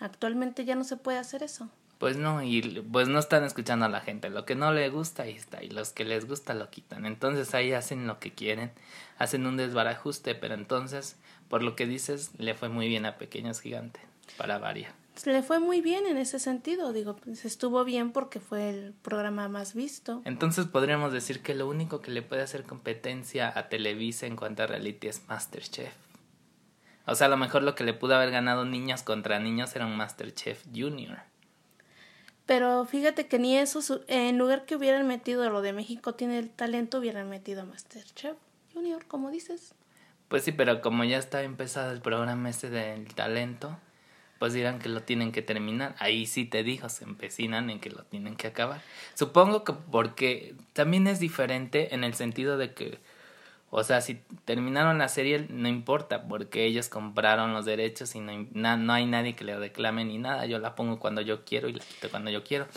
Actualmente 0.00 0.64
ya 0.64 0.74
no 0.74 0.84
se 0.84 0.96
puede 0.96 1.18
hacer 1.18 1.42
eso. 1.42 1.68
Pues 2.02 2.16
no, 2.16 2.42
y 2.42 2.60
pues 2.90 3.06
no 3.06 3.20
están 3.20 3.44
escuchando 3.44 3.86
a 3.86 3.88
la 3.88 4.00
gente. 4.00 4.28
Lo 4.28 4.44
que 4.44 4.56
no 4.56 4.72
le 4.72 4.88
gusta, 4.88 5.22
ahí 5.22 5.36
está. 5.36 5.62
Y 5.62 5.68
los 5.68 5.90
que 5.90 6.04
les 6.04 6.26
gusta, 6.26 6.52
lo 6.52 6.68
quitan. 6.68 7.06
Entonces 7.06 7.54
ahí 7.54 7.72
hacen 7.72 8.08
lo 8.08 8.18
que 8.18 8.32
quieren. 8.32 8.72
Hacen 9.18 9.46
un 9.46 9.56
desbarajuste, 9.56 10.34
pero 10.34 10.54
entonces 10.54 11.16
por 11.52 11.62
lo 11.62 11.76
que 11.76 11.84
dices, 11.84 12.30
le 12.38 12.54
fue 12.54 12.70
muy 12.70 12.88
bien 12.88 13.04
a 13.04 13.18
Pequeños 13.18 13.60
Gigantes, 13.60 14.00
para 14.38 14.56
varias. 14.56 14.94
Le 15.26 15.42
fue 15.42 15.60
muy 15.60 15.82
bien 15.82 16.06
en 16.06 16.16
ese 16.16 16.38
sentido, 16.38 16.94
digo, 16.94 17.14
pues 17.16 17.44
estuvo 17.44 17.84
bien 17.84 18.10
porque 18.10 18.40
fue 18.40 18.70
el 18.70 18.94
programa 19.02 19.50
más 19.50 19.74
visto. 19.74 20.22
Entonces 20.24 20.64
podríamos 20.64 21.12
decir 21.12 21.42
que 21.42 21.54
lo 21.54 21.68
único 21.68 22.00
que 22.00 22.10
le 22.10 22.22
puede 22.22 22.40
hacer 22.40 22.62
competencia 22.64 23.52
a 23.54 23.68
Televisa 23.68 24.24
en 24.24 24.36
cuanto 24.36 24.62
a 24.62 24.66
reality 24.66 25.08
es 25.08 25.28
Masterchef. 25.28 25.92
O 27.06 27.14
sea, 27.14 27.26
a 27.26 27.30
lo 27.30 27.36
mejor 27.36 27.64
lo 27.64 27.74
que 27.74 27.84
le 27.84 27.92
pudo 27.92 28.14
haber 28.14 28.30
ganado 28.30 28.64
niños 28.64 29.02
contra 29.02 29.38
niños 29.38 29.76
era 29.76 29.84
un 29.84 29.94
Masterchef 29.94 30.64
Junior. 30.74 31.18
Pero 32.46 32.86
fíjate 32.86 33.26
que 33.26 33.38
ni 33.38 33.58
eso, 33.58 34.00
en 34.08 34.38
lugar 34.38 34.64
que 34.64 34.76
hubieran 34.76 35.06
metido 35.06 35.50
lo 35.50 35.60
de 35.60 35.74
México 35.74 36.14
tiene 36.14 36.38
el 36.38 36.48
talento, 36.48 37.00
hubieran 37.00 37.28
metido 37.28 37.60
a 37.60 37.66
Masterchef 37.66 38.38
Junior, 38.72 39.04
como 39.04 39.30
dices. 39.30 39.74
Pues 40.32 40.44
sí, 40.44 40.52
pero 40.52 40.80
como 40.80 41.04
ya 41.04 41.18
está 41.18 41.42
empezado 41.42 41.92
el 41.92 42.00
programa 42.00 42.48
ese 42.48 42.70
del 42.70 43.04
talento, 43.14 43.76
pues 44.38 44.54
dirán 44.54 44.78
que 44.78 44.88
lo 44.88 45.02
tienen 45.02 45.30
que 45.30 45.42
terminar. 45.42 45.94
Ahí 45.98 46.24
sí 46.24 46.46
te 46.46 46.62
dijo, 46.62 46.88
se 46.88 47.04
empecinan 47.04 47.68
en 47.68 47.80
que 47.80 47.90
lo 47.90 48.04
tienen 48.04 48.36
que 48.36 48.46
acabar. 48.46 48.80
Supongo 49.12 49.62
que 49.62 49.74
porque 49.74 50.54
también 50.72 51.06
es 51.06 51.20
diferente 51.20 51.94
en 51.94 52.02
el 52.02 52.14
sentido 52.14 52.56
de 52.56 52.72
que, 52.72 52.98
o 53.68 53.84
sea, 53.84 54.00
si 54.00 54.22
terminaron 54.46 54.96
la 54.96 55.08
serie 55.08 55.48
no 55.50 55.68
importa 55.68 56.26
porque 56.26 56.64
ellos 56.64 56.88
compraron 56.88 57.52
los 57.52 57.66
derechos 57.66 58.14
y 58.14 58.20
no, 58.20 58.76
no 58.78 58.92
hay 58.94 59.04
nadie 59.04 59.36
que 59.36 59.44
le 59.44 59.58
reclame 59.58 60.06
ni 60.06 60.16
nada. 60.16 60.46
Yo 60.46 60.58
la 60.58 60.74
pongo 60.74 60.98
cuando 60.98 61.20
yo 61.20 61.44
quiero 61.44 61.68
y 61.68 61.74
la 61.74 61.84
quito 61.84 62.08
cuando 62.08 62.30
yo 62.30 62.42
quiero. 62.42 62.68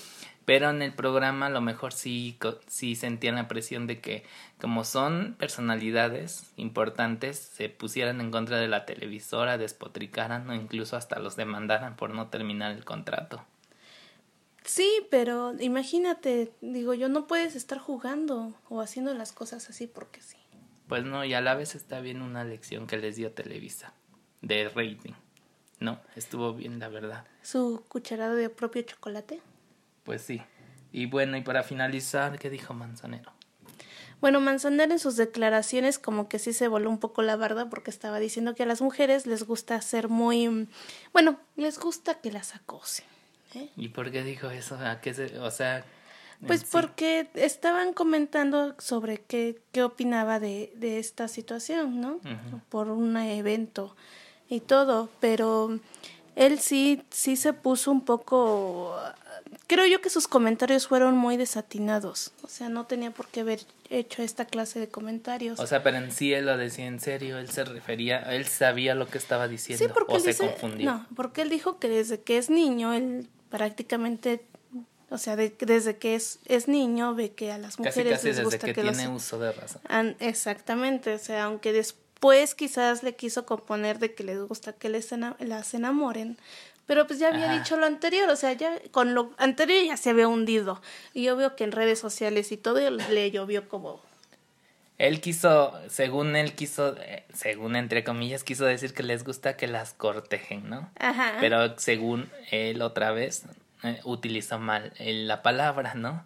Pero 0.46 0.70
en 0.70 0.82
el 0.84 0.94
programa 0.94 1.48
a 1.48 1.50
lo 1.50 1.60
mejor 1.60 1.92
sí, 1.92 2.38
sí 2.68 2.96
sentían 2.96 3.36
la 3.36 3.48
presión 3.48 3.88
de 3.88 4.00
que 4.00 4.24
como 4.62 4.84
son 4.84 5.36
personalidades 5.40 6.54
importantes, 6.56 7.38
se 7.38 7.68
pusieran 7.70 8.22
en 8.22 8.32
contra 8.32 8.58
de 8.58 8.68
la 8.68 8.86
televisora, 8.86 9.58
despotricaran 9.58 10.48
o 10.50 10.54
incluso 10.54 10.96
hasta 10.98 11.20
los 11.20 11.36
demandaran 11.36 11.96
por 11.96 12.12
no 12.12 12.28
terminar 12.28 12.72
el 12.72 12.86
contrato. 12.86 13.44
Sí, 14.64 14.90
pero 15.12 15.54
imagínate, 15.60 16.52
digo 16.62 16.94
yo, 16.94 17.10
no 17.10 17.28
puedes 17.28 17.56
estar 17.56 17.78
jugando 17.78 18.54
o 18.70 18.82
haciendo 18.82 19.14
las 19.14 19.32
cosas 19.32 19.70
así 19.70 19.88
porque 19.88 20.22
sí. 20.22 20.38
Pues 20.88 21.04
no, 21.04 21.26
y 21.26 21.34
a 21.34 21.42
la 21.42 21.56
vez 21.56 21.76
está 21.76 22.00
bien 22.00 22.22
una 22.22 22.44
lección 22.44 22.86
que 22.88 22.98
les 22.98 23.16
dio 23.16 23.32
Televisa 23.32 23.94
de 24.42 24.70
rating. 24.70 25.14
No, 25.80 26.00
estuvo 26.16 26.54
bien, 26.54 26.80
la 26.80 26.90
verdad. 26.90 27.26
¿Su 27.42 27.84
cucharado 27.88 28.36
de 28.36 28.50
propio 28.50 28.82
chocolate? 28.84 29.42
Pues 30.06 30.22
sí. 30.22 30.42
Y 30.94 31.08
bueno, 31.08 31.36
y 31.36 31.42
para 31.42 31.64
finalizar, 31.64 32.40
¿qué 32.40 32.50
dijo 32.50 32.74
Manzanero? 32.74 33.34
Bueno, 34.22 34.40
Manzanero 34.40 34.94
en 34.94 35.00
sus 35.00 35.18
declaraciones 35.18 36.00
como 36.00 36.30
que 36.30 36.40
sí 36.40 36.54
se 36.54 36.70
voló 36.70 36.90
un 36.90 37.00
poco 37.00 37.22
la 37.22 37.36
barda 37.36 37.70
porque 37.70 37.92
estaba 37.92 38.20
diciendo 38.20 38.56
que 38.56 38.64
a 38.64 38.66
las 38.66 38.82
mujeres 38.82 39.28
les 39.28 39.44
gusta 39.44 39.82
ser 39.82 40.08
muy... 40.08 40.70
Bueno, 41.12 41.38
les 41.58 41.80
gusta 41.80 42.22
que 42.22 42.32
las 42.32 42.56
acosen. 42.56 43.06
¿eh? 43.56 43.70
¿Y 43.76 43.90
por 43.90 44.12
qué 44.12 44.24
dijo 44.24 44.50
eso? 44.50 44.78
¿A 44.80 45.02
qué 45.02 45.14
se... 45.14 45.38
O 45.40 45.52
sea... 45.52 45.84
Pues 46.48 46.66
porque 46.66 47.30
estaban 47.34 47.94
comentando 47.94 48.76
sobre 48.78 49.20
qué, 49.22 49.62
qué 49.72 49.84
opinaba 49.84 50.40
de, 50.40 50.74
de 50.76 51.00
esta 51.00 51.28
situación, 51.28 52.02
¿no? 52.02 52.20
Por 52.70 52.90
un 52.90 53.16
evento 53.18 53.96
y 54.50 54.60
todo, 54.60 55.10
pero 55.20 55.80
él 56.36 56.60
sí, 56.60 57.04
sí 57.10 57.36
se 57.36 57.54
puso 57.54 57.92
un 57.92 58.02
poco 58.02 58.96
creo 59.68 59.86
yo 59.86 60.02
que 60.02 60.10
sus 60.10 60.28
comentarios 60.28 60.88
fueron 60.88 61.18
muy 61.18 61.38
desatinados. 61.38 62.32
O 62.44 62.48
sea, 62.48 62.70
no 62.70 62.86
tenía 62.86 63.12
por 63.12 63.28
qué 63.28 63.42
haber 63.42 63.62
hecho 63.90 64.22
esta 64.22 64.46
clase 64.46 64.80
de 64.80 64.88
comentarios. 64.88 65.60
O 65.60 65.68
sea, 65.68 65.84
pero 65.84 65.98
en 65.98 66.12
sí 66.12 66.34
él 66.34 66.46
lo 66.46 66.58
decía 66.58 66.86
en 66.86 67.00
serio, 67.00 67.38
él 67.38 67.50
se 67.50 67.64
refería, 67.64 68.20
él 68.34 68.46
sabía 68.46 68.96
lo 68.96 69.08
que 69.08 69.18
estaba 69.18 69.48
diciendo 69.48 69.94
o 70.08 70.20
se 70.20 70.36
confundió. 70.38 70.92
No, 70.92 71.08
porque 71.16 71.42
él 71.42 71.50
dijo 71.50 71.80
que 71.80 71.90
desde 71.90 72.22
que 72.22 72.38
es 72.38 72.50
niño, 72.50 72.94
él 72.94 73.28
prácticamente, 73.50 74.44
o 75.10 75.18
sea, 75.18 75.36
desde 75.36 75.98
que 75.98 76.16
es, 76.16 76.40
es 76.46 76.68
niño 76.68 77.16
ve 77.16 77.32
que 77.32 77.52
a 77.52 77.58
las 77.58 77.80
mujeres 77.80 78.14
casi, 78.14 78.28
les 78.28 78.44
gusta 78.44 78.68
desde 78.68 78.74
que, 78.74 78.82
tiene 78.82 79.08
uso 79.08 79.40
de 79.40 79.52
razón. 79.52 79.82
exactamente, 80.20 81.14
o 81.14 81.20
sea, 81.20 81.46
aunque 81.46 81.72
después 82.32 82.56
quizás 82.56 83.04
le 83.04 83.16
quiso 83.16 83.46
componer 83.46 84.00
de 84.00 84.14
que 84.14 84.24
les 84.24 84.40
gusta 84.40 84.74
que 84.74 84.90
les 84.90 85.12
las 85.40 85.74
enamoren, 85.74 86.38
pero 86.88 87.08
pues 87.08 87.20
ya 87.20 87.30
había 87.30 87.52
dicho 87.52 87.78
lo 87.78 87.86
anterior, 87.86 88.30
o 88.30 88.36
sea, 88.36 88.54
ya 88.54 88.80
con 88.92 89.14
lo 89.14 89.32
anterior 89.38 89.84
ya 89.86 89.98
se 89.98 90.12
había 90.12 90.28
hundido. 90.28 90.82
Y 91.14 91.24
yo 91.24 91.36
veo 91.36 91.56
que 91.56 91.64
en 91.64 91.72
redes 91.72 92.00
sociales 92.00 92.52
y 92.52 92.58
todo 92.58 92.80
le 92.90 93.32
llovió 93.32 93.68
como... 93.70 94.02
Él 94.98 95.20
quiso, 95.20 95.74
según 95.90 96.36
él 96.36 96.54
quiso, 96.54 96.96
eh, 96.98 97.26
según 97.34 97.76
entre 97.76 98.04
comillas, 98.04 98.44
quiso 98.44 98.66
decir 98.66 98.94
que 98.94 99.04
les 99.04 99.26
gusta 99.26 99.58
que 99.58 99.68
las 99.68 99.94
cortejen, 99.94 100.70
¿no? 100.70 100.90
Ajá. 100.98 101.34
Pero 101.42 101.78
según 101.78 102.30
él 102.50 102.82
otra 102.82 103.12
vez 103.12 103.44
eh, 103.84 104.00
utilizó 104.06 104.58
mal 104.58 104.94
la 104.98 105.42
palabra, 105.42 105.96
¿no? 105.96 106.24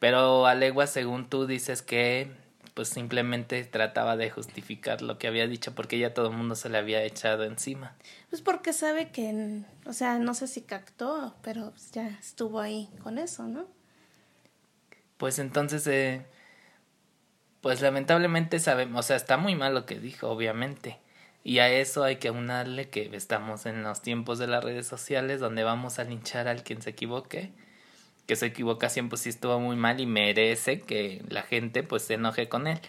Pero 0.00 0.46
Alegua, 0.46 0.88
según 0.88 1.28
tú 1.28 1.46
dices 1.46 1.80
que 1.80 2.28
pues 2.74 2.88
simplemente 2.88 3.62
trataba 3.64 4.16
de 4.16 4.30
justificar 4.30 5.02
lo 5.02 5.18
que 5.18 5.28
había 5.28 5.46
dicho 5.46 5.74
porque 5.74 5.98
ya 5.98 6.14
todo 6.14 6.30
el 6.30 6.36
mundo 6.36 6.54
se 6.54 6.68
le 6.68 6.78
había 6.78 7.02
echado 7.04 7.44
encima. 7.44 7.96
Pues 8.30 8.40
porque 8.40 8.72
sabe 8.72 9.10
que, 9.10 9.62
o 9.84 9.92
sea, 9.92 10.18
no 10.18 10.34
sé 10.34 10.46
si 10.46 10.62
captó, 10.62 11.34
pero 11.42 11.72
ya 11.92 12.08
estuvo 12.08 12.60
ahí 12.60 12.88
con 13.02 13.18
eso, 13.18 13.46
¿no? 13.46 13.66
Pues 15.18 15.38
entonces, 15.38 15.86
eh, 15.86 16.26
pues 17.60 17.80
lamentablemente 17.82 18.58
sabemos, 18.58 19.00
o 19.00 19.02
sea, 19.06 19.16
está 19.16 19.36
muy 19.36 19.54
mal 19.54 19.74
lo 19.74 19.86
que 19.86 19.98
dijo, 19.98 20.28
obviamente. 20.28 20.98
Y 21.44 21.58
a 21.58 21.68
eso 21.68 22.04
hay 22.04 22.16
que 22.16 22.30
unarle 22.30 22.88
que 22.88 23.14
estamos 23.14 23.66
en 23.66 23.82
los 23.82 24.00
tiempos 24.00 24.38
de 24.38 24.46
las 24.46 24.64
redes 24.64 24.86
sociales 24.86 25.40
donde 25.40 25.64
vamos 25.64 25.98
a 25.98 26.04
linchar 26.04 26.48
al 26.48 26.62
quien 26.62 26.82
se 26.82 26.90
equivoque 26.90 27.52
que 28.32 28.36
su 28.36 28.46
equivocación 28.46 29.10
pues 29.10 29.20
sí 29.20 29.28
estuvo 29.28 29.60
muy 29.60 29.76
mal 29.76 30.00
y 30.00 30.06
merece 30.06 30.80
que 30.80 31.22
la 31.28 31.42
gente 31.42 31.82
pues 31.82 32.04
se 32.04 32.14
enoje 32.14 32.48
con 32.48 32.66
él. 32.66 32.80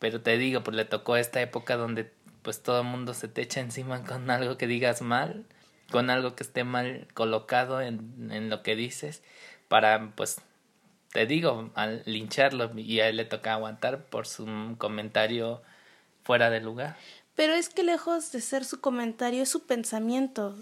Pero 0.00 0.20
te 0.20 0.36
digo, 0.36 0.62
pues 0.62 0.76
le 0.76 0.84
tocó 0.84 1.16
esta 1.16 1.40
época 1.40 1.78
donde 1.78 2.12
pues 2.42 2.62
todo 2.62 2.82
el 2.82 2.86
mundo 2.86 3.14
se 3.14 3.26
te 3.26 3.40
echa 3.40 3.60
encima 3.60 4.04
con 4.04 4.28
algo 4.28 4.58
que 4.58 4.66
digas 4.66 5.00
mal, 5.00 5.46
con 5.90 6.10
algo 6.10 6.36
que 6.36 6.42
esté 6.42 6.62
mal 6.62 7.08
colocado 7.14 7.80
en, 7.80 8.28
en 8.30 8.50
lo 8.50 8.62
que 8.62 8.76
dices, 8.76 9.22
para 9.68 10.12
pues 10.14 10.42
te 11.14 11.24
digo, 11.24 11.70
al 11.74 12.02
lincharlo 12.04 12.70
y 12.78 13.00
a 13.00 13.08
él 13.08 13.16
le 13.16 13.24
toca 13.24 13.54
aguantar 13.54 14.04
por 14.04 14.26
su 14.26 14.74
comentario 14.76 15.62
fuera 16.22 16.50
de 16.50 16.60
lugar. 16.60 16.98
Pero 17.34 17.54
es 17.54 17.70
que 17.70 17.82
lejos 17.82 18.30
de 18.30 18.42
ser 18.42 18.66
su 18.66 18.82
comentario 18.82 19.44
es 19.44 19.48
su 19.48 19.64
pensamiento 19.64 20.54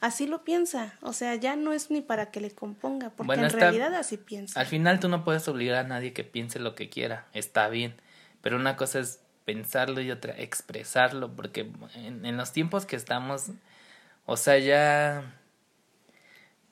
así 0.00 0.26
lo 0.26 0.44
piensa. 0.44 0.94
O 1.02 1.12
sea, 1.12 1.34
ya 1.34 1.56
no 1.56 1.72
es 1.72 1.90
ni 1.90 2.00
para 2.00 2.30
que 2.30 2.40
le 2.40 2.50
componga, 2.50 3.10
porque 3.10 3.34
en 3.34 3.50
realidad 3.50 3.94
así 3.94 4.16
piensa. 4.16 4.58
Al 4.58 4.66
final 4.66 5.00
tú 5.00 5.08
no 5.08 5.24
puedes 5.24 5.46
obligar 5.48 5.84
a 5.84 5.88
nadie 5.88 6.12
que 6.12 6.24
piense 6.24 6.58
lo 6.58 6.74
que 6.74 6.88
quiera, 6.88 7.26
está 7.32 7.68
bien. 7.68 7.94
Pero 8.40 8.56
una 8.56 8.76
cosa 8.76 9.00
es 9.00 9.20
pensarlo 9.44 10.00
y 10.00 10.10
otra 10.10 10.34
expresarlo, 10.38 11.34
porque 11.34 11.70
en, 11.94 12.24
en 12.24 12.36
los 12.36 12.52
tiempos 12.52 12.86
que 12.86 12.96
estamos, 12.96 13.50
o 14.26 14.36
sea, 14.36 14.58
ya 14.58 15.38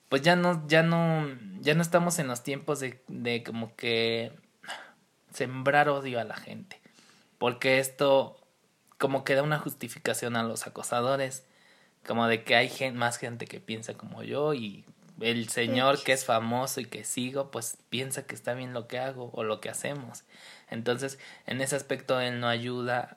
pues 0.09 0.23
ya 0.23 0.37
no, 0.37 0.66
ya 0.68 0.83
no, 0.83 1.26
ya 1.61 1.75
no 1.75 1.83
estamos 1.83 2.18
en 2.18 2.28
los 2.28 2.42
tiempos 2.42 2.80
de, 2.80 3.02
de 3.09 3.42
como 3.42 3.75
que 3.75 4.33
sembrar 5.33 5.88
odio 5.88 6.21
a 6.21 6.25
la 6.25 6.37
gente. 6.37 6.80
Porque 7.38 7.80
esto 7.80 8.40
como 8.99 9.25
que 9.25 9.35
da 9.35 9.42
una 9.42 9.59
justificación 9.59 10.37
a 10.37 10.42
los 10.42 10.66
acosadores 10.66 11.45
como 12.06 12.26
de 12.26 12.44
que 12.44 12.54
hay 12.54 12.70
más 12.92 13.18
gente 13.18 13.46
que 13.46 13.60
piensa 13.60 13.94
como 13.94 14.22
yo 14.22 14.54
y 14.54 14.84
el 15.20 15.48
señor 15.48 16.02
que 16.02 16.12
es 16.12 16.25
famoso 16.25 16.80
y 16.80 16.84
que 16.84 17.04
sigo, 17.04 17.50
pues 17.50 17.78
piensa 17.88 18.26
que 18.26 18.34
está 18.34 18.54
bien 18.54 18.72
lo 18.72 18.86
que 18.86 18.98
hago 18.98 19.30
o 19.32 19.44
lo 19.44 19.60
que 19.60 19.70
hacemos. 19.70 20.25
Entonces, 20.70 21.18
en 21.46 21.60
ese 21.60 21.76
aspecto 21.76 22.20
él 22.20 22.40
no 22.40 22.48
ayuda 22.48 23.16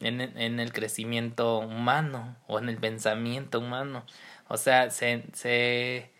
en, 0.00 0.20
en 0.20 0.60
el 0.60 0.72
crecimiento 0.72 1.58
humano 1.58 2.36
o 2.48 2.58
en 2.58 2.68
el 2.68 2.76
pensamiento 2.76 3.60
humano. 3.60 4.04
O 4.48 4.56
sea, 4.56 4.90
se, 4.90 5.24
se, 5.32 6.10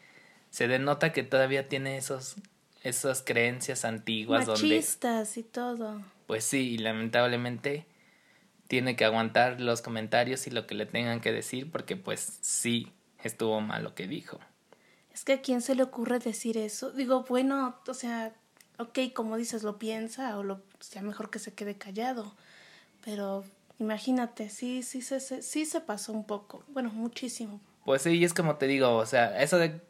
se 0.50 0.68
denota 0.68 1.12
que 1.12 1.22
todavía 1.22 1.68
tiene 1.68 1.96
esos 1.96 2.37
esas 2.82 3.22
creencias 3.22 3.84
antiguas 3.84 4.49
machistas 4.49 5.37
y 5.37 5.42
todo. 5.42 6.02
Pues 6.26 6.44
sí, 6.44 6.70
y 6.72 6.78
lamentablemente 6.78 7.87
tiene 8.72 8.96
que 8.96 9.04
aguantar 9.04 9.60
los 9.60 9.82
comentarios 9.82 10.46
y 10.46 10.50
lo 10.50 10.66
que 10.66 10.74
le 10.74 10.86
tengan 10.86 11.20
que 11.20 11.30
decir 11.30 11.70
porque 11.70 11.94
pues 11.94 12.38
sí 12.40 12.90
estuvo 13.22 13.60
mal 13.60 13.84
lo 13.84 13.94
que 13.94 14.06
dijo. 14.06 14.40
Es 15.12 15.26
que 15.26 15.34
a 15.34 15.42
quién 15.42 15.60
se 15.60 15.74
le 15.74 15.82
ocurre 15.82 16.20
decir 16.20 16.56
eso. 16.56 16.90
Digo, 16.90 17.22
bueno, 17.28 17.76
o 17.86 17.92
sea, 17.92 18.32
ok, 18.78 19.12
como 19.12 19.36
dices, 19.36 19.62
lo 19.62 19.78
piensa 19.78 20.38
o 20.38 20.42
lo 20.42 20.62
sea 20.80 21.02
mejor 21.02 21.28
que 21.28 21.38
se 21.38 21.52
quede 21.52 21.76
callado. 21.76 22.34
Pero 23.04 23.44
imagínate, 23.78 24.48
sí, 24.48 24.82
sí, 24.82 25.02
sí, 25.02 25.20
sí 25.20 25.66
se 25.66 25.82
pasó 25.82 26.14
un 26.14 26.24
poco. 26.24 26.64
Bueno, 26.68 26.88
muchísimo. 26.94 27.60
Pues 27.84 28.00
sí, 28.00 28.24
es 28.24 28.32
como 28.32 28.56
te 28.56 28.66
digo, 28.68 28.96
o 28.96 29.04
sea, 29.04 29.38
eso 29.42 29.58
de 29.58 29.82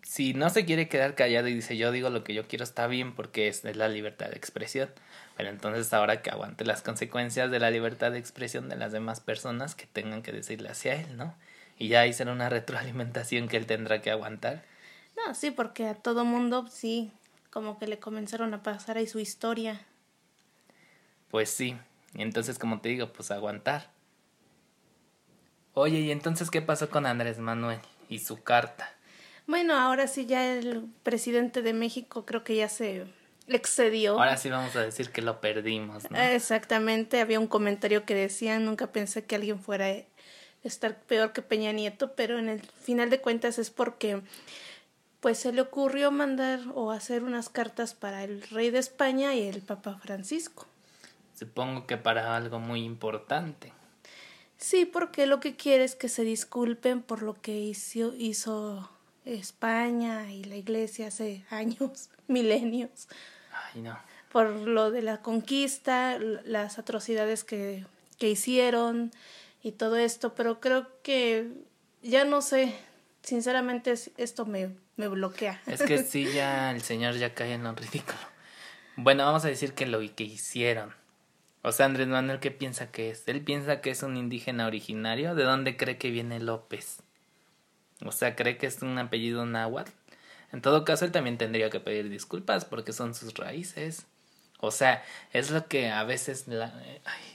si 0.00 0.32
no 0.32 0.48
se 0.48 0.64
quiere 0.64 0.88
quedar 0.88 1.14
callado 1.14 1.48
y 1.48 1.54
dice 1.54 1.76
yo 1.76 1.92
digo 1.92 2.08
lo 2.08 2.24
que 2.24 2.32
yo 2.32 2.48
quiero 2.48 2.64
está 2.64 2.86
bien 2.86 3.14
porque 3.14 3.48
es, 3.48 3.66
es 3.66 3.76
la 3.76 3.88
libertad 3.88 4.30
de 4.30 4.36
expresión. 4.36 4.88
Pero 5.36 5.50
entonces 5.50 5.92
ahora 5.92 6.22
que 6.22 6.30
aguante 6.30 6.64
las 6.64 6.82
consecuencias 6.82 7.50
de 7.50 7.58
la 7.58 7.70
libertad 7.70 8.12
de 8.12 8.18
expresión 8.18 8.68
de 8.68 8.76
las 8.76 8.92
demás 8.92 9.20
personas 9.20 9.74
que 9.74 9.86
tengan 9.86 10.22
que 10.22 10.32
decirle 10.32 10.68
hacia 10.68 10.94
él, 10.94 11.16
¿no? 11.16 11.34
Y 11.76 11.88
ya 11.88 12.00
ahí 12.00 12.12
será 12.12 12.32
una 12.32 12.48
retroalimentación 12.50 13.48
que 13.48 13.56
él 13.56 13.66
tendrá 13.66 14.00
que 14.00 14.10
aguantar. 14.10 14.64
No, 15.16 15.34
sí, 15.34 15.50
porque 15.50 15.86
a 15.86 15.94
todo 15.94 16.24
mundo 16.24 16.66
sí, 16.68 17.12
como 17.50 17.78
que 17.78 17.86
le 17.86 17.98
comenzaron 17.98 18.54
a 18.54 18.62
pasar 18.62 18.96
ahí 18.96 19.06
su 19.06 19.18
historia. 19.18 19.80
Pues 21.30 21.50
sí, 21.50 21.76
y 22.14 22.22
entonces 22.22 22.58
como 22.58 22.80
te 22.80 22.90
digo, 22.90 23.12
pues 23.12 23.30
aguantar. 23.30 23.90
Oye, 25.72 25.98
¿y 25.98 26.12
entonces 26.12 26.50
qué 26.50 26.62
pasó 26.62 26.88
con 26.88 27.06
Andrés 27.06 27.40
Manuel 27.40 27.80
y 28.08 28.20
su 28.20 28.42
carta? 28.42 28.92
Bueno, 29.48 29.74
ahora 29.74 30.06
sí 30.06 30.26
ya 30.26 30.54
el 30.54 30.86
presidente 31.02 31.62
de 31.62 31.72
México 31.72 32.24
creo 32.24 32.44
que 32.44 32.54
ya 32.54 32.68
se 32.68 33.06
excedió. 33.48 34.12
Ahora 34.12 34.36
sí 34.36 34.50
vamos 34.50 34.74
a 34.76 34.82
decir 34.82 35.10
que 35.10 35.22
lo 35.22 35.40
perdimos. 35.40 36.10
¿no? 36.10 36.18
Exactamente, 36.18 37.20
había 37.20 37.40
un 37.40 37.46
comentario 37.46 38.04
que 38.04 38.14
decía, 38.14 38.58
nunca 38.58 38.88
pensé 38.92 39.24
que 39.24 39.36
alguien 39.36 39.58
fuera 39.58 39.86
a 39.86 40.04
estar 40.62 40.98
peor 41.02 41.32
que 41.32 41.42
Peña 41.42 41.72
Nieto, 41.72 42.14
pero 42.14 42.38
en 42.38 42.48
el 42.48 42.60
final 42.62 43.10
de 43.10 43.20
cuentas 43.20 43.58
es 43.58 43.70
porque 43.70 44.22
pues 45.20 45.38
se 45.38 45.52
le 45.52 45.62
ocurrió 45.62 46.10
mandar 46.10 46.60
o 46.74 46.90
hacer 46.90 47.22
unas 47.24 47.48
cartas 47.48 47.94
para 47.94 48.24
el 48.24 48.42
rey 48.42 48.70
de 48.70 48.78
España 48.78 49.34
y 49.34 49.42
el 49.42 49.62
Papa 49.62 49.98
Francisco. 50.02 50.66
Supongo 51.34 51.86
que 51.86 51.96
para 51.96 52.36
algo 52.36 52.60
muy 52.60 52.84
importante. 52.84 53.72
Sí, 54.58 54.84
porque 54.84 55.26
lo 55.26 55.40
que 55.40 55.56
quiere 55.56 55.84
es 55.84 55.94
que 55.96 56.08
se 56.08 56.24
disculpen 56.24 57.02
por 57.02 57.22
lo 57.22 57.34
que 57.34 57.58
hizo, 57.58 58.14
hizo 58.14 58.90
España 59.24 60.30
y 60.30 60.44
la 60.44 60.56
iglesia 60.56 61.08
hace 61.08 61.44
años, 61.50 62.10
milenios. 62.28 63.08
Ay, 63.54 63.82
no. 63.82 63.98
Por 64.30 64.50
lo 64.50 64.90
de 64.90 65.02
la 65.02 65.22
conquista, 65.22 66.18
las 66.18 66.78
atrocidades 66.78 67.44
que, 67.44 67.86
que 68.18 68.30
hicieron 68.30 69.12
y 69.62 69.72
todo 69.72 69.96
esto, 69.96 70.34
pero 70.34 70.60
creo 70.60 70.88
que 71.02 71.48
ya 72.02 72.24
no 72.24 72.42
sé, 72.42 72.74
sinceramente 73.22 73.94
esto 74.16 74.44
me, 74.44 74.74
me 74.96 75.08
bloquea. 75.08 75.60
Es 75.66 75.82
que 75.82 75.98
sí, 76.02 76.32
ya 76.32 76.70
el 76.72 76.82
señor 76.82 77.14
ya 77.14 77.34
cae 77.34 77.54
en 77.54 77.64
lo 77.64 77.74
ridículo. 77.74 78.18
Bueno, 78.96 79.24
vamos 79.24 79.44
a 79.44 79.48
decir 79.48 79.72
que 79.72 79.86
lo 79.86 79.98
que 80.14 80.24
hicieron. 80.24 80.94
O 81.62 81.72
sea, 81.72 81.86
Andrés 81.86 82.06
Manuel, 82.06 82.40
¿qué 82.40 82.50
piensa 82.50 82.90
que 82.90 83.10
es? 83.10 83.26
Él 83.26 83.40
piensa 83.42 83.80
que 83.80 83.90
es 83.90 84.02
un 84.02 84.16
indígena 84.16 84.66
originario. 84.66 85.34
¿De 85.34 85.44
dónde 85.44 85.76
cree 85.76 85.96
que 85.96 86.10
viene 86.10 86.38
López? 86.38 87.02
O 88.04 88.12
sea, 88.12 88.36
¿cree 88.36 88.58
que 88.58 88.66
es 88.66 88.82
un 88.82 88.98
apellido 88.98 89.46
náhuatl? 89.46 89.90
En 90.54 90.62
todo 90.62 90.84
caso, 90.84 91.04
él 91.04 91.10
también 91.10 91.36
tendría 91.36 91.68
que 91.68 91.80
pedir 91.80 92.08
disculpas 92.08 92.64
porque 92.64 92.92
son 92.92 93.12
sus 93.16 93.34
raíces. 93.34 94.06
O 94.60 94.70
sea, 94.70 95.02
es 95.32 95.50
lo 95.50 95.66
que 95.66 95.90
a 95.90 96.04
veces 96.04 96.46
la, 96.46 96.72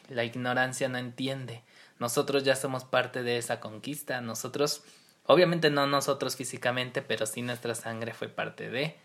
la 0.07 0.23
ignorancia 0.23 0.87
no 0.87 0.99
entiende. 0.99 1.61
Nosotros 1.99 2.45
ya 2.45 2.55
somos 2.55 2.85
parte 2.85 3.21
de 3.21 3.37
esa 3.37 3.59
conquista. 3.59 4.21
Nosotros, 4.21 4.83
obviamente 5.25 5.69
no 5.69 5.85
nosotros 5.85 6.37
físicamente, 6.37 7.01
pero 7.01 7.25
sí 7.25 7.41
nuestra 7.41 7.75
sangre 7.75 8.13
fue 8.13 8.29
parte 8.29 8.69
de. 8.69 8.95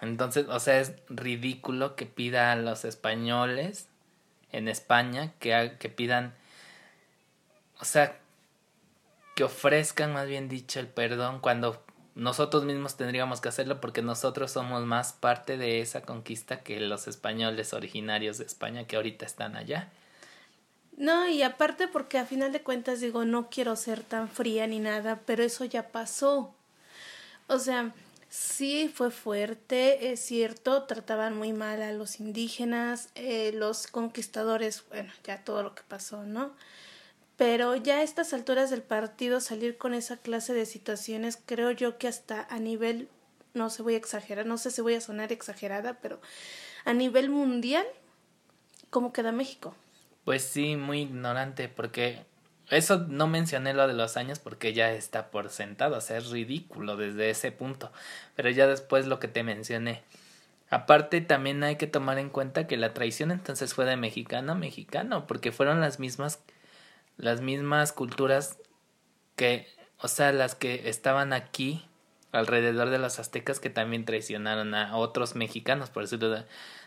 Entonces, 0.00 0.46
o 0.48 0.58
sea, 0.58 0.80
es 0.80 0.94
ridículo 1.08 1.94
que 1.94 2.04
pida 2.04 2.50
a 2.50 2.56
los 2.56 2.84
españoles 2.84 3.86
en 4.50 4.66
España 4.66 5.34
que, 5.38 5.76
que 5.78 5.88
pidan, 5.88 6.34
o 7.78 7.84
sea, 7.84 8.18
que 9.36 9.44
ofrezcan 9.44 10.12
más 10.12 10.26
bien 10.26 10.48
dicho 10.48 10.80
el 10.80 10.88
perdón 10.88 11.38
cuando 11.38 11.84
nosotros 12.18 12.64
mismos 12.64 12.96
tendríamos 12.96 13.40
que 13.40 13.48
hacerlo 13.48 13.80
porque 13.80 14.02
nosotros 14.02 14.50
somos 14.50 14.84
más 14.84 15.12
parte 15.12 15.56
de 15.56 15.80
esa 15.80 16.02
conquista 16.02 16.60
que 16.62 16.80
los 16.80 17.08
españoles 17.08 17.72
originarios 17.72 18.38
de 18.38 18.44
España 18.44 18.86
que 18.86 18.96
ahorita 18.96 19.24
están 19.24 19.56
allá. 19.56 19.88
No, 20.96 21.28
y 21.28 21.42
aparte 21.42 21.88
porque 21.88 22.18
a 22.18 22.26
final 22.26 22.52
de 22.52 22.62
cuentas 22.62 23.00
digo, 23.00 23.24
no 23.24 23.48
quiero 23.48 23.76
ser 23.76 24.02
tan 24.02 24.28
fría 24.28 24.66
ni 24.66 24.80
nada, 24.80 25.20
pero 25.24 25.44
eso 25.44 25.64
ya 25.64 25.88
pasó. 25.88 26.54
O 27.46 27.58
sea, 27.58 27.94
Sí, 28.30 28.90
fue 28.94 29.10
fuerte, 29.10 30.12
es 30.12 30.20
cierto, 30.20 30.82
trataban 30.82 31.36
muy 31.36 31.54
mal 31.54 31.80
a 31.80 31.92
los 31.92 32.20
indígenas, 32.20 33.08
eh, 33.14 33.52
los 33.54 33.86
conquistadores, 33.86 34.84
bueno, 34.90 35.10
ya 35.24 35.42
todo 35.44 35.62
lo 35.62 35.74
que 35.74 35.82
pasó, 35.88 36.24
¿no? 36.24 36.52
Pero 37.38 37.74
ya 37.76 37.98
a 37.98 38.02
estas 38.02 38.34
alturas 38.34 38.68
del 38.68 38.82
partido 38.82 39.40
salir 39.40 39.78
con 39.78 39.94
esa 39.94 40.18
clase 40.18 40.52
de 40.52 40.66
situaciones, 40.66 41.38
creo 41.46 41.70
yo 41.70 41.96
que 41.96 42.08
hasta 42.08 42.46
a 42.50 42.58
nivel, 42.58 43.08
no 43.54 43.70
se 43.70 43.82
voy 43.82 43.94
a 43.94 43.98
exagerar, 43.98 44.44
no 44.44 44.58
sé 44.58 44.70
si 44.70 44.82
voy 44.82 44.94
a 44.94 45.00
sonar 45.00 45.32
exagerada, 45.32 45.94
pero 46.02 46.20
a 46.84 46.92
nivel 46.92 47.30
mundial, 47.30 47.86
¿cómo 48.90 49.14
queda 49.14 49.32
México? 49.32 49.74
Pues 50.24 50.42
sí, 50.42 50.76
muy 50.76 51.02
ignorante, 51.02 51.68
porque 51.68 52.26
eso 52.70 53.06
no 53.08 53.28
mencioné 53.28 53.72
lo 53.72 53.86
de 53.88 53.94
los 53.94 54.16
años 54.16 54.40
porque 54.40 54.74
ya 54.74 54.92
está 54.92 55.30
por 55.30 55.48
sentado, 55.48 55.96
o 55.96 56.00
sea, 56.00 56.18
es 56.18 56.30
ridículo 56.30 56.96
desde 56.96 57.30
ese 57.30 57.50
punto. 57.50 57.90
Pero 58.36 58.50
ya 58.50 58.66
después 58.66 59.06
lo 59.06 59.18
que 59.20 59.28
te 59.28 59.42
mencioné. 59.42 60.02
Aparte, 60.70 61.22
también 61.22 61.62
hay 61.62 61.76
que 61.76 61.86
tomar 61.86 62.18
en 62.18 62.28
cuenta 62.28 62.66
que 62.66 62.76
la 62.76 62.92
traición 62.92 63.30
entonces 63.30 63.72
fue 63.72 63.86
de 63.86 63.96
mexicano 63.96 64.52
a 64.52 64.54
mexicano, 64.54 65.26
porque 65.26 65.50
fueron 65.50 65.80
las 65.80 65.98
mismas, 65.98 66.40
las 67.18 67.40
mismas 67.40 67.92
culturas 67.92 68.58
que, 69.36 69.68
o 69.98 70.08
sea, 70.08 70.32
las 70.32 70.54
que 70.54 70.88
estaban 70.88 71.32
aquí 71.32 71.84
alrededor 72.32 72.90
de 72.90 72.98
los 72.98 73.18
aztecas 73.18 73.60
que 73.60 73.70
también 73.70 74.04
traicionaron 74.04 74.74
a 74.74 74.96
otros 74.96 75.34
mexicanos, 75.34 75.90
por 75.90 76.04
decirlo 76.04 76.30
de, 76.30 76.44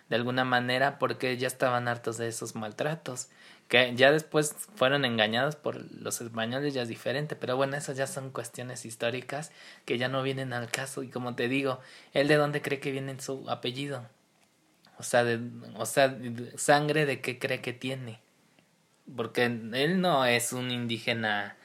de 0.09 0.15
alguna 0.15 0.43
manera, 0.43 0.97
porque 1.00 1.38
ya 1.38 1.47
estaban 1.47 1.88
hartos 1.88 2.17
de 2.17 2.27
esos 2.27 2.55
maltratos 2.55 3.29
que 3.71 3.95
ya 3.95 4.11
después 4.11 4.53
fueron 4.75 5.05
engañados 5.05 5.55
por 5.55 5.89
los 5.93 6.19
españoles 6.19 6.73
ya 6.73 6.81
es 6.81 6.89
diferente, 6.89 7.38
pero 7.38 7.55
bueno, 7.55 7.77
esas 7.77 7.95
ya 7.95 8.05
son 8.05 8.29
cuestiones 8.29 8.83
históricas 8.85 9.53
que 9.85 9.97
ya 9.97 10.09
no 10.09 10.23
vienen 10.23 10.51
al 10.51 10.69
caso 10.69 11.03
y 11.03 11.07
como 11.09 11.35
te 11.35 11.47
digo, 11.47 11.79
él 12.11 12.27
de 12.27 12.35
dónde 12.35 12.61
cree 12.61 12.81
que 12.81 12.91
viene 12.91 13.17
su 13.21 13.50
apellido? 13.50 14.09
O 14.97 15.03
sea, 15.03 15.23
de, 15.23 15.39
o 15.77 15.85
sea, 15.85 16.17
sangre 16.57 17.05
de 17.05 17.21
qué 17.21 17.39
cree 17.39 17.61
que 17.61 17.71
tiene. 17.71 18.19
Porque 19.16 19.46
él 19.46 20.01
no 20.01 20.25
es 20.25 20.53
un 20.53 20.72
indígena 20.72 21.57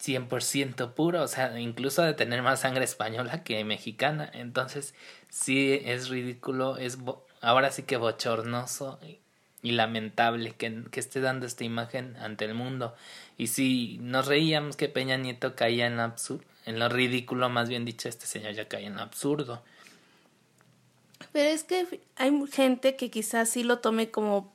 100% 0.00 0.94
puro, 0.94 1.22
o 1.22 1.28
sea, 1.28 1.58
incluso 1.58 2.02
de 2.02 2.14
tener 2.14 2.42
más 2.42 2.60
sangre 2.60 2.84
española 2.84 3.42
que 3.42 3.64
mexicana. 3.64 4.30
Entonces, 4.32 4.94
sí 5.28 5.80
es 5.84 6.08
ridículo, 6.08 6.76
es 6.76 6.98
ahora 7.40 7.70
sí 7.70 7.82
que 7.82 7.96
bochornoso 7.96 8.98
y 9.62 9.72
lamentable 9.72 10.52
que, 10.52 10.84
que, 10.90 11.00
esté 11.00 11.20
dando 11.20 11.46
esta 11.46 11.64
imagen 11.64 12.16
ante 12.16 12.44
el 12.44 12.54
mundo. 12.54 12.94
Y 13.36 13.48
si 13.48 13.98
nos 14.00 14.26
reíamos 14.26 14.76
que 14.76 14.88
Peña 14.88 15.16
Nieto 15.16 15.56
caía 15.56 15.86
en, 15.86 15.98
en 15.98 16.78
lo 16.78 16.88
ridículo, 16.88 17.48
más 17.48 17.68
bien 17.68 17.84
dicho, 17.84 18.08
este 18.08 18.26
señor 18.26 18.52
ya 18.52 18.68
cae 18.68 18.86
en 18.86 18.96
lo 18.96 19.02
absurdo. 19.02 19.62
Pero 21.32 21.48
es 21.48 21.64
que 21.64 22.00
hay 22.16 22.32
gente 22.52 22.94
que 22.94 23.10
quizás 23.10 23.50
sí 23.50 23.64
lo 23.64 23.80
tome 23.80 24.10
como 24.10 24.52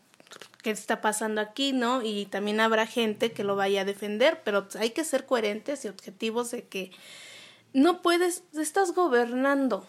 que 0.64 0.72
está 0.72 1.02
pasando 1.02 1.42
aquí, 1.42 1.74
¿no? 1.74 2.02
Y 2.02 2.26
también 2.26 2.60
habrá 2.60 2.88
gente 2.88 3.34
que 3.34 3.44
lo 3.44 3.56
vaya 3.56 3.82
a 3.82 3.86
defender, 3.86 4.42
pero 4.44 4.68
hay 4.80 4.92
que 4.92 5.04
ser 5.04 5.28
coherentes 5.28 5.86
y 5.86 5.90
objetivos 5.90 6.50
de 6.50 6.64
que 6.64 6.92
no 7.74 8.02
puedes, 8.02 8.44
estás 8.54 8.94
gobernando. 8.94 9.86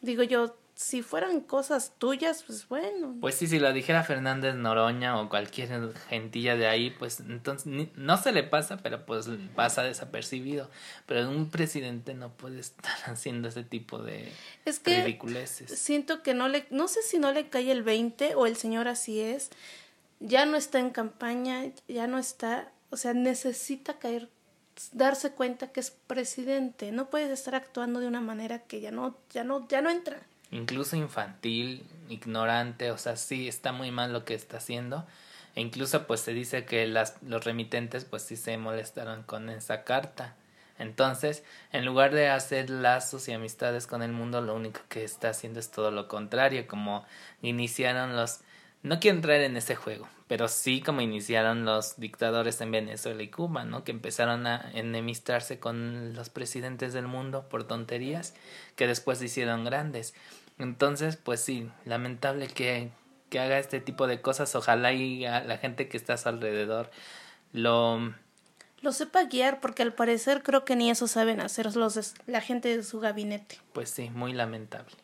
Digo 0.00 0.22
yo, 0.22 0.56
si 0.78 1.02
fueran 1.02 1.40
cosas 1.40 1.92
tuyas, 1.98 2.44
pues 2.44 2.68
bueno. 2.68 3.16
Pues 3.20 3.34
sí, 3.34 3.48
si 3.48 3.58
lo 3.58 3.72
dijera 3.72 4.04
Fernández 4.04 4.54
Noroña 4.54 5.20
o 5.20 5.28
cualquier 5.28 5.92
gentilla 6.08 6.54
de 6.56 6.68
ahí, 6.68 6.90
pues 6.90 7.18
entonces 7.18 7.88
no 7.96 8.16
se 8.16 8.30
le 8.30 8.44
pasa, 8.44 8.76
pero 8.76 9.04
pues 9.04 9.28
pasa 9.56 9.82
desapercibido. 9.82 10.70
Pero 11.06 11.28
un 11.28 11.50
presidente 11.50 12.14
no 12.14 12.30
puede 12.30 12.60
estar 12.60 12.94
haciendo 13.06 13.48
ese 13.48 13.64
tipo 13.64 13.98
de 13.98 14.32
es 14.64 14.78
que 14.78 15.02
ridiculeces. 15.02 15.76
Siento 15.76 16.22
que 16.22 16.32
no 16.32 16.48
le, 16.48 16.66
no 16.70 16.86
sé 16.86 17.02
si 17.02 17.18
no 17.18 17.32
le 17.32 17.48
cae 17.48 17.72
el 17.72 17.82
20 17.82 18.36
o 18.36 18.46
el 18.46 18.56
señor 18.56 18.86
así 18.86 19.20
es, 19.20 19.50
ya 20.20 20.46
no 20.46 20.56
está 20.56 20.78
en 20.78 20.90
campaña, 20.90 21.64
ya 21.86 22.06
no 22.06 22.18
está, 22.18 22.72
o 22.90 22.96
sea, 22.96 23.14
necesita 23.14 23.98
caer 23.98 24.28
darse 24.92 25.32
cuenta 25.32 25.72
que 25.72 25.80
es 25.80 25.90
presidente, 25.90 26.92
no 26.92 27.10
puede 27.10 27.32
estar 27.32 27.54
actuando 27.54 27.98
de 27.98 28.06
una 28.06 28.20
manera 28.20 28.60
que 28.60 28.80
ya 28.80 28.92
no 28.92 29.16
ya 29.30 29.42
no 29.42 29.66
ya 29.68 29.82
no 29.82 29.90
entra 29.90 30.22
incluso 30.50 30.96
infantil, 30.96 31.84
ignorante, 32.08 32.90
o 32.90 32.98
sea, 32.98 33.16
sí 33.16 33.48
está 33.48 33.72
muy 33.72 33.90
mal 33.90 34.12
lo 34.12 34.24
que 34.24 34.34
está 34.34 34.58
haciendo. 34.58 35.06
E 35.54 35.60
incluso 35.60 36.06
pues 36.06 36.20
se 36.20 36.32
dice 36.32 36.64
que 36.64 36.86
las, 36.86 37.16
los 37.22 37.44
remitentes 37.44 38.04
pues 38.04 38.22
sí 38.22 38.36
se 38.36 38.56
molestaron 38.58 39.22
con 39.22 39.50
esa 39.50 39.84
carta. 39.84 40.36
Entonces, 40.78 41.42
en 41.72 41.84
lugar 41.84 42.14
de 42.14 42.28
hacer 42.28 42.70
lazos 42.70 43.28
y 43.28 43.32
amistades 43.32 43.86
con 43.88 44.02
el 44.02 44.12
mundo, 44.12 44.40
lo 44.40 44.54
único 44.54 44.80
que 44.88 45.02
está 45.02 45.30
haciendo 45.30 45.58
es 45.58 45.70
todo 45.70 45.90
lo 45.90 46.08
contrario, 46.08 46.66
como 46.66 47.04
iniciaron 47.42 48.14
los... 48.16 48.40
No 48.88 49.00
quiero 49.00 49.18
entrar 49.18 49.42
en 49.42 49.54
ese 49.58 49.76
juego, 49.76 50.08
pero 50.28 50.48
sí 50.48 50.80
como 50.80 51.02
iniciaron 51.02 51.66
los 51.66 52.00
dictadores 52.00 52.58
en 52.62 52.70
Venezuela 52.70 53.22
y 53.22 53.28
Cuba, 53.28 53.66
¿no? 53.66 53.84
Que 53.84 53.92
empezaron 53.92 54.46
a 54.46 54.70
enemistarse 54.72 55.58
con 55.60 56.14
los 56.14 56.30
presidentes 56.30 56.94
del 56.94 57.06
mundo 57.06 57.50
por 57.50 57.64
tonterías 57.64 58.32
que 58.76 58.86
después 58.86 59.18
se 59.18 59.26
hicieron 59.26 59.62
grandes. 59.66 60.14
Entonces, 60.58 61.16
pues 61.16 61.40
sí, 61.40 61.70
lamentable 61.84 62.46
que, 62.46 62.90
que 63.28 63.40
haga 63.40 63.58
este 63.58 63.80
tipo 63.80 64.06
de 64.06 64.22
cosas. 64.22 64.54
Ojalá 64.54 64.94
y 64.94 65.26
a 65.26 65.44
la 65.44 65.58
gente 65.58 65.86
que 65.90 65.98
está 65.98 66.14
a 66.14 66.16
su 66.16 66.30
alrededor 66.30 66.90
lo... 67.52 68.14
Lo 68.80 68.92
sepa 68.92 69.24
guiar, 69.24 69.60
porque 69.60 69.82
al 69.82 69.92
parecer 69.92 70.42
creo 70.42 70.64
que 70.64 70.76
ni 70.76 70.90
eso 70.90 71.08
saben 71.08 71.42
hacer 71.42 71.76
los, 71.76 72.14
la 72.26 72.40
gente 72.40 72.74
de 72.74 72.82
su 72.82 73.00
gabinete. 73.00 73.58
Pues 73.74 73.90
sí, 73.90 74.08
muy 74.08 74.32
lamentable. 74.32 74.96